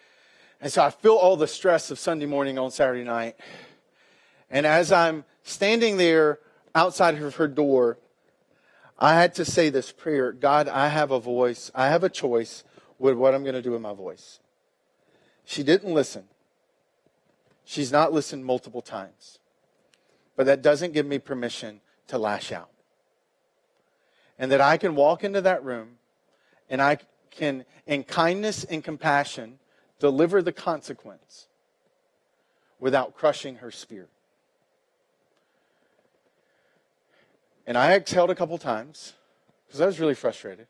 And 0.59 0.73
so 0.73 0.83
I 0.83 0.89
feel 0.89 1.17
all 1.17 1.37
the 1.37 1.47
stress 1.47 1.91
of 1.91 1.99
Sunday 1.99 2.25
morning 2.25 2.59
on 2.59 2.71
Saturday 2.71 3.05
night. 3.05 3.37
And 4.49 4.65
as 4.65 4.91
I'm 4.91 5.23
standing 5.43 5.99
there 5.99 6.39
outside 6.75 7.23
of 7.23 7.35
her 7.35 7.47
door, 7.47 7.99
I 8.99 9.13
had 9.13 9.35
to 9.35 9.45
say 9.45 9.69
this 9.69 9.93
prayer 9.93 10.33
God, 10.33 10.67
I 10.67 10.89
have 10.89 11.11
a 11.11 11.21
voice, 11.21 11.71
I 11.75 11.89
have 11.89 12.03
a 12.03 12.09
choice 12.09 12.65
with 12.99 13.19
what 13.19 13.35
I'm 13.35 13.43
going 13.43 13.55
to 13.55 13.61
do 13.61 13.73
with 13.73 13.83
my 13.83 13.93
voice. 13.93 14.41
She 15.45 15.63
didn't 15.63 15.93
listen. 15.93 16.25
She's 17.67 17.93
not 17.93 18.15
listened 18.15 18.47
multiple 18.47 18.81
times. 18.81 19.41
But 20.37 20.47
that 20.47 20.63
doesn't 20.63 20.93
give 20.93 21.07
me 21.07 21.19
permission 21.19 21.81
to 22.09 22.19
lash 22.19 22.53
out. 22.53 22.71
And 24.39 24.51
that 24.51 24.61
I 24.61 24.77
can 24.77 24.95
walk 24.95 25.23
into 25.23 25.41
that 25.43 25.65
room 25.65 25.99
and 26.69 26.83
I 26.83 26.99
can, 27.31 27.65
in 27.87 28.05
kindness 28.05 28.65
and 28.65 28.83
compassion, 28.83 29.59
deliver 29.99 30.43
the 30.43 30.53
consequence 30.53 31.47
without 32.81 33.15
crushing 33.15 33.57
her 33.57 33.71
spirit. 33.71 34.11
And 37.67 37.79
I 37.79 37.93
exhaled 37.93 38.31
a 38.31 38.35
couple 38.35 38.59
times 38.59 39.15
because 39.67 39.81
I 39.81 39.87
was 39.87 39.99
really 40.01 40.15
frustrated. 40.15 40.67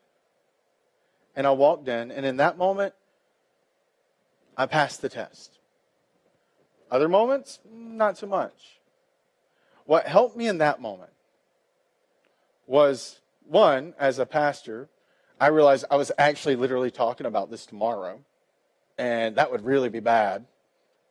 And 1.35 1.45
I 1.45 1.51
walked 1.51 1.89
in, 1.89 2.11
and 2.11 2.25
in 2.25 2.37
that 2.37 2.57
moment, 2.57 2.93
I 4.55 4.65
passed 4.65 5.01
the 5.01 5.09
test. 5.09 5.59
Other 6.89 7.09
moments, 7.09 7.59
not 7.69 8.17
so 8.17 8.27
much. 8.27 8.79
What 9.85 10.07
helped 10.07 10.35
me 10.35 10.47
in 10.47 10.57
that 10.57 10.81
moment 10.81 11.11
was 12.67 13.19
one, 13.47 13.93
as 13.99 14.19
a 14.19 14.25
pastor, 14.25 14.89
I 15.39 15.47
realized 15.47 15.85
I 15.91 15.95
was 15.95 16.11
actually 16.17 16.55
literally 16.55 16.91
talking 16.91 17.27
about 17.27 17.51
this 17.51 17.65
tomorrow, 17.65 18.19
and 18.97 19.35
that 19.35 19.51
would 19.51 19.63
really 19.63 19.89
be 19.89 19.99
bad 19.99 20.45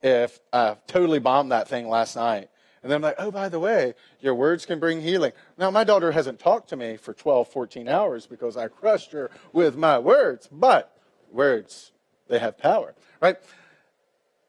if 0.02 0.40
I 0.52 0.76
totally 0.86 1.20
bombed 1.20 1.52
that 1.52 1.68
thing 1.68 1.88
last 1.88 2.16
night. 2.16 2.50
And 2.82 2.90
then 2.90 2.96
I'm 2.96 3.02
like, 3.02 3.14
oh, 3.18 3.30
by 3.30 3.48
the 3.48 3.60
way, 3.60 3.94
your 4.20 4.34
words 4.34 4.66
can 4.66 4.78
bring 4.78 5.00
healing. 5.00 5.32
Now, 5.56 5.70
my 5.70 5.84
daughter 5.84 6.12
hasn't 6.12 6.38
talked 6.38 6.68
to 6.68 6.76
me 6.76 6.98
for 6.98 7.14
12, 7.14 7.48
14 7.48 7.88
hours 7.88 8.26
because 8.26 8.56
I 8.56 8.68
crushed 8.68 9.12
her 9.12 9.30
with 9.52 9.76
my 9.76 9.98
words, 9.98 10.48
but 10.52 10.94
words, 11.30 11.92
they 12.28 12.38
have 12.38 12.58
power, 12.58 12.94
right? 13.20 13.36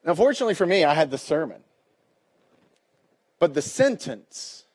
Now, 0.03 0.15
fortunately 0.15 0.53
for 0.53 0.65
me, 0.65 0.83
I 0.83 0.93
had 0.93 1.11
the 1.11 1.17
sermon. 1.17 1.61
But 3.39 3.53
the 3.53 3.61
sentence 3.61 4.65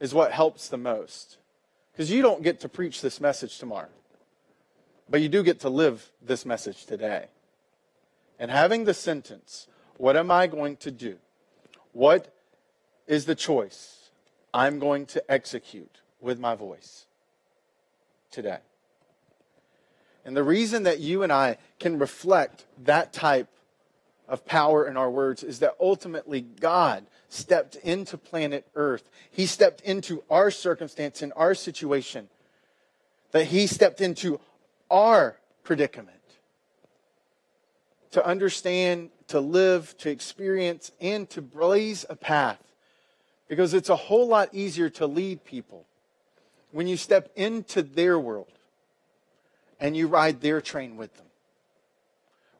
is 0.00 0.14
what 0.14 0.32
helps 0.32 0.68
the 0.68 0.76
most. 0.76 1.38
Because 1.92 2.10
you 2.10 2.22
don't 2.22 2.42
get 2.42 2.60
to 2.60 2.68
preach 2.68 3.02
this 3.02 3.20
message 3.20 3.58
tomorrow, 3.58 3.88
but 5.08 5.20
you 5.20 5.28
do 5.28 5.42
get 5.42 5.60
to 5.60 5.68
live 5.68 6.10
this 6.22 6.46
message 6.46 6.86
today. 6.86 7.26
And 8.38 8.50
having 8.50 8.84
the 8.84 8.94
sentence, 8.94 9.66
what 9.98 10.16
am 10.16 10.30
I 10.30 10.46
going 10.46 10.76
to 10.78 10.90
do? 10.90 11.18
What 11.92 12.32
is 13.06 13.26
the 13.26 13.34
choice 13.34 14.10
I'm 14.54 14.78
going 14.78 15.04
to 15.06 15.30
execute 15.30 16.00
with 16.20 16.38
my 16.38 16.54
voice 16.54 17.06
today? 18.30 18.60
And 20.24 20.36
the 20.36 20.42
reason 20.42 20.84
that 20.84 21.00
you 21.00 21.22
and 21.22 21.32
I 21.32 21.58
can 21.78 21.98
reflect 21.98 22.64
that 22.84 23.12
type 23.12 23.48
of 24.30 24.46
power 24.46 24.86
in 24.86 24.96
our 24.96 25.10
words 25.10 25.42
is 25.42 25.58
that 25.58 25.74
ultimately 25.80 26.40
God 26.40 27.04
stepped 27.28 27.74
into 27.76 28.16
planet 28.16 28.64
Earth. 28.74 29.10
He 29.30 29.44
stepped 29.44 29.80
into 29.82 30.22
our 30.30 30.50
circumstance 30.50 31.20
and 31.20 31.32
our 31.36 31.54
situation. 31.54 32.28
That 33.32 33.46
He 33.46 33.66
stepped 33.66 34.00
into 34.00 34.40
our 34.90 35.36
predicament 35.64 36.16
to 38.12 38.24
understand, 38.24 39.10
to 39.28 39.40
live, 39.40 39.96
to 39.98 40.10
experience, 40.10 40.92
and 41.00 41.28
to 41.30 41.42
blaze 41.42 42.06
a 42.08 42.16
path. 42.16 42.62
Because 43.48 43.74
it's 43.74 43.88
a 43.88 43.96
whole 43.96 44.28
lot 44.28 44.48
easier 44.52 44.88
to 44.90 45.06
lead 45.06 45.44
people 45.44 45.86
when 46.70 46.86
you 46.86 46.96
step 46.96 47.30
into 47.34 47.82
their 47.82 48.18
world 48.18 48.52
and 49.80 49.96
you 49.96 50.06
ride 50.06 50.40
their 50.40 50.60
train 50.60 50.96
with 50.96 51.14
them 51.16 51.26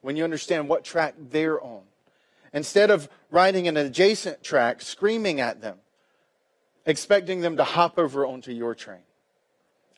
when 0.00 0.16
you 0.16 0.24
understand 0.24 0.68
what 0.68 0.84
track 0.84 1.14
they're 1.18 1.60
on. 1.60 1.82
Instead 2.52 2.90
of 2.90 3.08
riding 3.30 3.68
an 3.68 3.76
adjacent 3.76 4.42
track, 4.42 4.82
screaming 4.82 5.40
at 5.40 5.60
them, 5.60 5.78
expecting 6.86 7.40
them 7.40 7.56
to 7.56 7.64
hop 7.64 7.98
over 7.98 8.26
onto 8.26 8.52
your 8.52 8.74
train. 8.74 9.02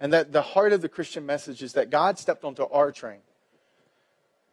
And 0.01 0.13
that 0.13 0.33
the 0.33 0.43
heart 0.43 0.73
of 0.73 0.83
the 0.83 0.89
Christian 0.89 1.25
message 1.25 1.63
is 1.63 1.75
that 1.75 1.89
God 1.89 2.19
stepped 2.19 2.45
onto 2.45 2.65
our 2.65 2.91
train 2.91 3.21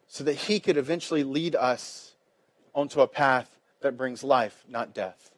so 0.06 0.24
that 0.24 0.34
he 0.34 0.60
could 0.60 0.76
eventually 0.76 1.24
lead 1.24 1.54
us 1.54 2.14
onto 2.74 3.00
a 3.00 3.08
path 3.08 3.58
that 3.80 3.96
brings 3.96 4.22
life, 4.22 4.64
not 4.68 4.94
death. 4.94 5.30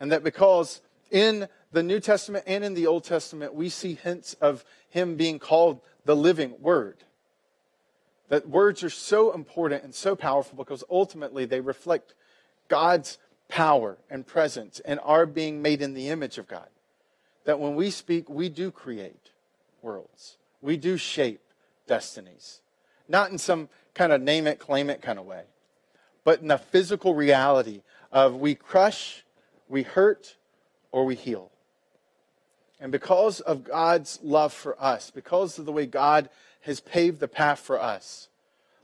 And 0.00 0.12
that 0.12 0.22
because 0.22 0.80
in 1.10 1.48
the 1.72 1.82
New 1.82 2.00
Testament 2.00 2.44
and 2.46 2.64
in 2.64 2.74
the 2.74 2.86
Old 2.86 3.04
Testament, 3.04 3.54
we 3.54 3.68
see 3.68 3.94
hints 3.94 4.34
of 4.34 4.64
him 4.88 5.16
being 5.16 5.38
called 5.38 5.80
the 6.04 6.16
living 6.16 6.54
word. 6.60 6.98
That 8.28 8.48
words 8.48 8.82
are 8.82 8.90
so 8.90 9.32
important 9.32 9.84
and 9.84 9.94
so 9.94 10.16
powerful 10.16 10.56
because 10.56 10.82
ultimately 10.90 11.44
they 11.44 11.60
reflect 11.60 12.14
God's 12.68 13.18
power 13.48 13.98
and 14.10 14.26
presence 14.26 14.80
and 14.80 14.98
our 15.02 15.26
being 15.26 15.60
made 15.60 15.82
in 15.82 15.94
the 15.94 16.08
image 16.08 16.38
of 16.38 16.48
God. 16.48 16.68
That 17.44 17.60
when 17.60 17.74
we 17.74 17.90
speak, 17.90 18.28
we 18.28 18.48
do 18.48 18.70
create 18.70 19.30
worlds, 19.82 20.38
we 20.62 20.76
do 20.76 20.96
shape 20.96 21.40
destinies. 21.86 22.60
Not 23.08 23.30
in 23.30 23.38
some 23.38 23.68
kind 23.92 24.12
of 24.12 24.22
name 24.22 24.46
it, 24.46 24.58
claim 24.58 24.88
it 24.88 25.02
kind 25.02 25.18
of 25.18 25.26
way, 25.26 25.42
but 26.24 26.40
in 26.40 26.48
the 26.48 26.58
physical 26.58 27.14
reality 27.14 27.82
of 28.10 28.36
we 28.36 28.54
crush, 28.54 29.24
we 29.68 29.82
hurt, 29.82 30.36
or 30.90 31.04
we 31.04 31.14
heal. 31.14 31.50
And 32.80 32.90
because 32.90 33.40
of 33.40 33.64
God's 33.64 34.18
love 34.22 34.52
for 34.52 34.82
us, 34.82 35.10
because 35.10 35.58
of 35.58 35.66
the 35.66 35.72
way 35.72 35.86
God 35.86 36.28
has 36.64 36.80
paved 36.80 37.20
the 37.20 37.28
path 37.28 37.58
for 37.58 37.80
us. 37.80 38.28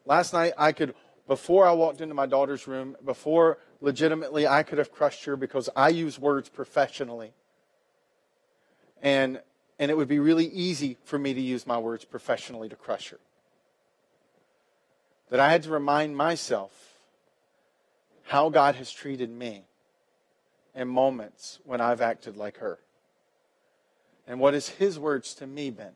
Last 0.04 0.32
night, 0.32 0.52
I 0.58 0.72
could, 0.72 0.94
before 1.26 1.66
I 1.66 1.72
walked 1.72 2.00
into 2.02 2.14
my 2.14 2.26
daughter's 2.26 2.66
room, 2.66 2.96
before 3.04 3.58
legitimately 3.80 4.46
I 4.46 4.62
could 4.62 4.78
have 4.78 4.92
crushed 4.92 5.24
her 5.24 5.36
because 5.36 5.70
I 5.74 5.88
use 5.88 6.18
words 6.18 6.50
professionally. 6.50 7.32
And, 9.02 9.40
and 9.78 9.90
it 9.90 9.96
would 9.96 10.08
be 10.08 10.18
really 10.18 10.46
easy 10.46 10.98
for 11.04 11.18
me 11.18 11.32
to 11.32 11.40
use 11.40 11.66
my 11.66 11.78
words 11.78 12.04
professionally 12.04 12.68
to 12.68 12.76
crush 12.76 13.10
her. 13.10 13.20
That 15.30 15.40
I 15.40 15.50
had 15.50 15.62
to 15.62 15.70
remind 15.70 16.16
myself 16.16 16.98
how 18.24 18.50
God 18.50 18.74
has 18.74 18.92
treated 18.92 19.30
me 19.30 19.64
in 20.74 20.86
moments 20.88 21.60
when 21.64 21.80
I've 21.80 22.02
acted 22.02 22.36
like 22.36 22.58
her. 22.58 22.78
And 24.26 24.38
what 24.38 24.52
has 24.52 24.68
His 24.68 24.98
words 24.98 25.34
to 25.36 25.46
me 25.46 25.70
been? 25.70 25.94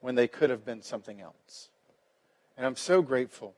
When 0.00 0.14
they 0.14 0.28
could 0.28 0.50
have 0.50 0.64
been 0.64 0.82
something 0.82 1.20
else. 1.20 1.70
And 2.56 2.66
I'm 2.66 2.76
so 2.76 3.02
grateful 3.02 3.54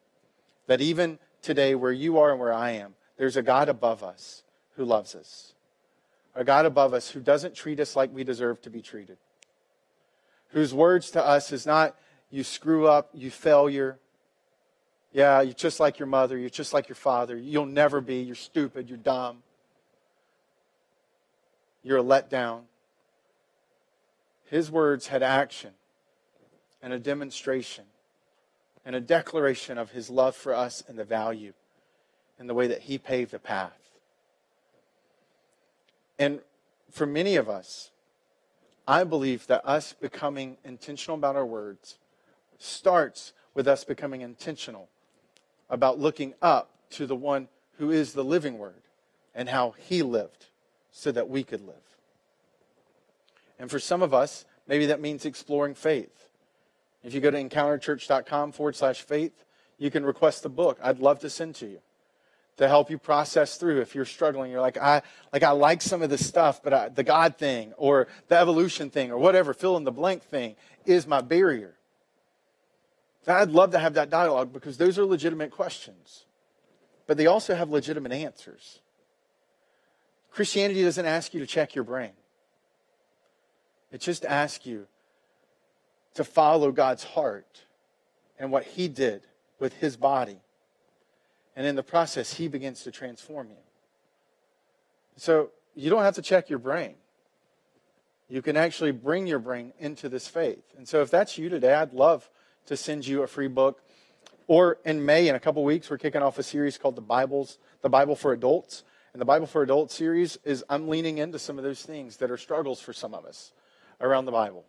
that 0.67 0.81
even 0.81 1.19
today, 1.43 1.75
where 1.75 1.93
you 1.93 2.19
are 2.19 2.31
and 2.31 2.41
where 2.41 2.53
I 2.53 2.71
am, 2.73 2.95
there's 3.17 3.37
a 3.37 3.43
God 3.43 3.69
above 3.69 4.03
us 4.03 4.43
who 4.77 4.85
loves 4.85 5.15
us. 5.15 5.55
a 6.35 6.45
God 6.45 6.67
above 6.67 6.95
us 6.95 7.11
who 7.11 7.21
doesn't 7.21 7.55
treat 7.55 7.81
us 7.81 7.97
like 7.97 8.15
we 8.15 8.23
deserve 8.23 8.63
to 8.63 8.71
be 8.71 8.81
treated, 8.81 9.19
whose 10.49 10.73
words 10.73 11.11
to 11.11 11.25
us 11.25 11.53
is 11.53 11.67
not, 11.67 11.97
you 12.31 12.45
screw 12.45 12.87
up, 12.87 13.11
you 13.13 13.31
failure. 13.31 13.99
Yeah, 15.13 15.41
you're 15.41 15.53
just 15.55 15.81
like 15.81 15.99
your 15.99 16.07
mother, 16.07 16.39
you're 16.39 16.49
just 16.49 16.73
like 16.73 16.89
your 16.89 16.97
father. 16.97 17.37
You'll 17.37 17.67
never 17.67 18.01
be, 18.01 18.21
you're 18.21 18.37
stupid, 18.37 18.89
you're 18.89 18.99
dumb. 18.99 19.39
You're 21.83 21.99
a 21.99 22.03
letdown. 22.03 22.63
His 24.51 24.71
words 24.71 25.09
had 25.09 25.23
action 25.23 25.73
and 26.83 26.93
a 26.93 26.99
demonstration 26.99 27.85
and 28.85 28.95
a 28.95 29.01
declaration 29.01 29.79
of 29.79 29.91
his 29.91 30.09
love 30.09 30.35
for 30.35 30.55
us 30.55 30.83
and 30.89 30.99
the 30.99 31.05
value 31.05 31.53
and 32.39 32.49
the 32.49 32.55
way 32.55 32.67
that 32.69 32.83
he 32.83 32.99
paved 32.99 33.33
the 33.33 33.39
path. 33.39 33.79
And 36.19 36.41
for 36.91 37.07
many 37.07 37.37
of 37.37 37.49
us, 37.49 37.91
I 38.87 39.05
believe 39.05 39.47
that 39.49 39.67
us 39.69 39.93
becoming 39.93 40.57
intentional 40.65 41.17
about 41.17 41.37
our 41.37 41.45
words 41.47 41.99
starts 42.59 43.33
with 43.55 43.69
us 43.69 43.85
becoming 43.85 44.23
intentional 44.23 44.89
about 45.69 45.99
looking 45.99 46.35
up 46.41 46.71
to 46.91 47.07
the 47.07 47.17
one 47.17 47.49
who 47.79 47.91
is 47.91 48.13
the 48.13 48.25
living 48.25 48.59
word 48.59 48.83
and 49.35 49.49
how 49.49 49.75
he 49.79 50.03
lived 50.03 50.47
so 50.91 51.13
that 51.13 51.29
we 51.29 51.45
could 51.45 51.61
live. 51.61 51.75
And 53.59 53.71
for 53.71 53.79
some 53.79 54.03
of 54.03 54.15
us, 54.15 54.45
maybe 54.67 54.87
that 54.87 55.01
means 55.01 55.25
exploring 55.25 55.75
faith. 55.75 56.28
If 57.09 57.15
you 57.15 57.23
go 57.23 57.31
to 57.31 57.43
encounterchurch.com 57.43 58.53
forward 58.53 58.77
slash 58.77 59.01
faith, 59.01 59.33
you 59.79 59.91
can 59.91 60.05
request 60.05 60.43
the 60.43 60.51
book. 60.51 60.79
I'd 60.83 60.99
love 60.99 61.21
to 61.21 61.31
send 61.31 61.55
to 61.55 61.67
you 61.67 61.79
to 62.59 62.69
help 62.69 62.91
you 62.91 62.99
process 62.99 63.57
through 63.57 63.81
if 63.81 63.95
you're 63.95 64.05
struggling. 64.05 64.51
You're 64.51 64.61
like 64.61 64.77
i 64.77 65.01
like 65.33 65.43
i 65.43 65.53
like 65.53 65.81
some 65.81 66.03
of 66.03 66.11
this 66.11 66.27
stuff 66.27 66.63
but 66.63 66.75
I, 66.75 66.89
the 66.91 67.05
god 67.05 67.39
thing 67.39 67.73
or 67.79 68.09
the 68.27 68.37
evolution 68.37 68.91
thing 68.91 69.11
or 69.11 69.17
whatever 69.17 69.55
fill 69.55 69.79
in 69.79 69.85
the 69.85 69.91
blank 69.91 70.23
thing 70.23 70.55
is 70.85 71.07
my 71.07 71.23
barrier. 71.23 71.77
I'd 73.27 73.53
love 73.53 73.71
to 73.71 73.79
have 73.79 73.95
that 73.95 74.11
dialogue 74.11 74.53
because 74.53 74.77
those 74.77 74.99
are 74.99 75.07
legitimate 75.07 75.51
questions 75.51 76.27
but 77.07 77.17
they 77.17 77.27
also 77.27 77.55
have 77.55 77.71
legitimate 77.71 78.13
answers. 78.13 78.81
Christianity 80.31 80.83
doesn't 80.83 81.07
ask 81.07 81.33
you 81.33 81.41
to 81.41 81.47
check 81.47 81.75
your 81.75 81.85
brain. 81.85 82.13
It 83.91 84.03
just 84.03 84.27
asks 84.27 84.67
you 84.67 84.89
to 86.19 86.25
follow 86.25 86.71
god's 86.71 87.03
heart 87.03 87.63
and 88.39 88.53
what 88.53 88.65
he 88.65 88.87
did 88.87 89.23
with 89.59 89.73
his 89.75 89.97
body 89.97 90.41
and 91.59 91.67
in 91.67 91.75
the 91.75 91.83
process, 91.83 92.35
He 92.35 92.47
begins 92.47 92.85
to 92.85 92.93
transform 92.93 93.49
you. 93.51 93.57
So 95.17 95.51
you 95.75 95.91
don't 95.91 96.05
have 96.05 96.15
to 96.15 96.23
check 96.23 96.49
your 96.49 96.61
brain. 96.61 96.95
You 98.29 98.43
can 98.43 98.57
actually 98.57 98.93
bring 98.93 99.27
your 99.27 99.41
brain 99.41 99.73
into 99.81 100.09
this 100.09 100.29
faith. 100.29 100.63
And 100.77 100.87
so 100.87 101.03
if 101.03 101.11
that's 101.11 101.37
you 101.37 101.49
today, 101.49 101.75
I'd 101.75 101.93
love 101.93 102.31
to 102.67 102.77
send 102.77 103.09
you 103.09 103.25
a 103.25 103.27
free 103.27 103.49
book. 103.49 103.83
Or 104.47 104.79
in 104.85 105.05
May, 105.05 105.27
in 105.27 105.35
a 105.35 105.41
couple 105.41 105.65
weeks, 105.65 105.91
we're 105.91 105.99
kicking 105.99 106.23
off 106.23 106.39
a 106.39 106.45
series 106.45 106.79
called 106.79 106.95
the 106.95 107.01
Bibles, 107.01 107.59
the 107.83 107.89
Bible 107.89 108.15
for 108.15 108.33
Adults. 108.33 108.85
And 109.13 109.21
the 109.21 109.27
Bible 109.27 109.49
for 109.49 109.65
Adults 109.65 109.97
series 109.97 110.39
is 110.45 110.65
I'm 110.71 110.87
leaning 110.87 111.19
into 111.19 111.41
some 111.41 111.59
of 111.59 111.65
those 111.65 111.83
things 111.83 112.19
that 112.19 112.31
are 112.31 112.37
struggles 112.37 112.81
for 112.81 112.93
some 112.93 113.15
of 113.15 113.25
us 113.25 113.51
around 114.01 114.27
the 114.27 114.33
Bible. 114.33 114.65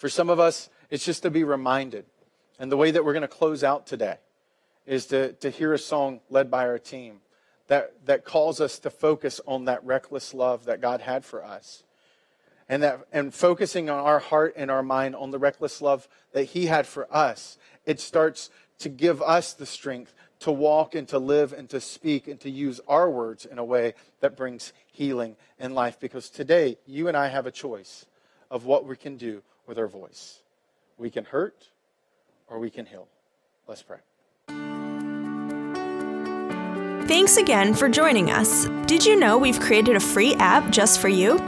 For 0.00 0.08
some 0.08 0.30
of 0.30 0.40
us, 0.40 0.70
it's 0.88 1.04
just 1.04 1.24
to 1.24 1.30
be 1.30 1.44
reminded. 1.44 2.06
And 2.58 2.72
the 2.72 2.76
way 2.78 2.90
that 2.90 3.04
we're 3.04 3.12
going 3.12 3.20
to 3.20 3.28
close 3.28 3.62
out 3.62 3.86
today 3.86 4.16
is 4.86 5.04
to, 5.08 5.34
to 5.34 5.50
hear 5.50 5.74
a 5.74 5.78
song 5.78 6.20
led 6.30 6.50
by 6.50 6.66
our 6.66 6.78
team 6.78 7.20
that, 7.66 8.06
that 8.06 8.24
calls 8.24 8.62
us 8.62 8.78
to 8.78 8.88
focus 8.88 9.42
on 9.46 9.66
that 9.66 9.84
reckless 9.84 10.32
love 10.32 10.64
that 10.64 10.80
God 10.80 11.02
had 11.02 11.22
for 11.22 11.44
us. 11.44 11.84
And, 12.66 12.82
that, 12.82 13.00
and 13.12 13.34
focusing 13.34 13.90
on 13.90 13.98
our 13.98 14.20
heart 14.20 14.54
and 14.56 14.70
our 14.70 14.82
mind 14.82 15.16
on 15.16 15.32
the 15.32 15.38
reckless 15.38 15.82
love 15.82 16.08
that 16.32 16.44
He 16.44 16.64
had 16.64 16.86
for 16.86 17.06
us, 17.14 17.58
it 17.84 18.00
starts 18.00 18.48
to 18.78 18.88
give 18.88 19.20
us 19.20 19.52
the 19.52 19.66
strength 19.66 20.14
to 20.38 20.50
walk 20.50 20.94
and 20.94 21.08
to 21.08 21.18
live 21.18 21.52
and 21.52 21.68
to 21.68 21.78
speak 21.78 22.26
and 22.26 22.40
to 22.40 22.48
use 22.48 22.80
our 22.88 23.10
words 23.10 23.44
in 23.44 23.58
a 23.58 23.64
way 23.64 23.92
that 24.20 24.34
brings 24.34 24.72
healing 24.90 25.36
in 25.58 25.74
life. 25.74 26.00
Because 26.00 26.30
today, 26.30 26.78
you 26.86 27.06
and 27.06 27.18
I 27.18 27.28
have 27.28 27.46
a 27.46 27.50
choice 27.50 28.06
of 28.50 28.64
what 28.64 28.86
we 28.86 28.96
can 28.96 29.18
do 29.18 29.42
with 29.66 29.78
our 29.78 29.88
voice. 29.88 30.40
We 30.98 31.10
can 31.10 31.24
hurt 31.24 31.68
or 32.48 32.58
we 32.58 32.70
can 32.70 32.86
heal. 32.86 33.08
Let's 33.66 33.82
pray. 33.82 33.98
Thanks 37.06 37.36
again 37.36 37.74
for 37.74 37.88
joining 37.88 38.30
us. 38.30 38.66
Did 38.86 39.04
you 39.04 39.16
know 39.16 39.36
we've 39.36 39.58
created 39.58 39.96
a 39.96 40.00
free 40.00 40.34
app 40.36 40.70
just 40.70 41.00
for 41.00 41.08
you? 41.08 41.38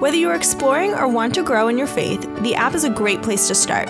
Whether 0.00 0.16
you're 0.16 0.34
exploring 0.34 0.92
or 0.94 1.06
want 1.06 1.34
to 1.34 1.44
grow 1.44 1.68
in 1.68 1.78
your 1.78 1.86
faith, 1.86 2.22
the 2.42 2.54
app 2.54 2.74
is 2.74 2.84
a 2.84 2.90
great 2.90 3.22
place 3.22 3.46
to 3.48 3.54
start. 3.54 3.88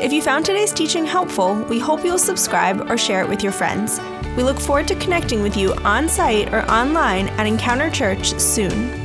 If 0.00 0.12
you 0.12 0.22
found 0.22 0.46
today's 0.46 0.72
teaching 0.72 1.04
helpful, 1.04 1.54
we 1.68 1.78
hope 1.78 2.04
you'll 2.04 2.18
subscribe 2.18 2.90
or 2.90 2.96
share 2.96 3.22
it 3.22 3.28
with 3.28 3.42
your 3.42 3.52
friends. 3.52 4.00
We 4.36 4.42
look 4.42 4.58
forward 4.58 4.88
to 4.88 4.94
connecting 4.94 5.42
with 5.42 5.56
you 5.56 5.74
on 5.84 6.08
site 6.08 6.52
or 6.54 6.62
online 6.70 7.28
at 7.28 7.46
Encounter 7.46 7.90
Church 7.90 8.32
soon. 8.40 9.01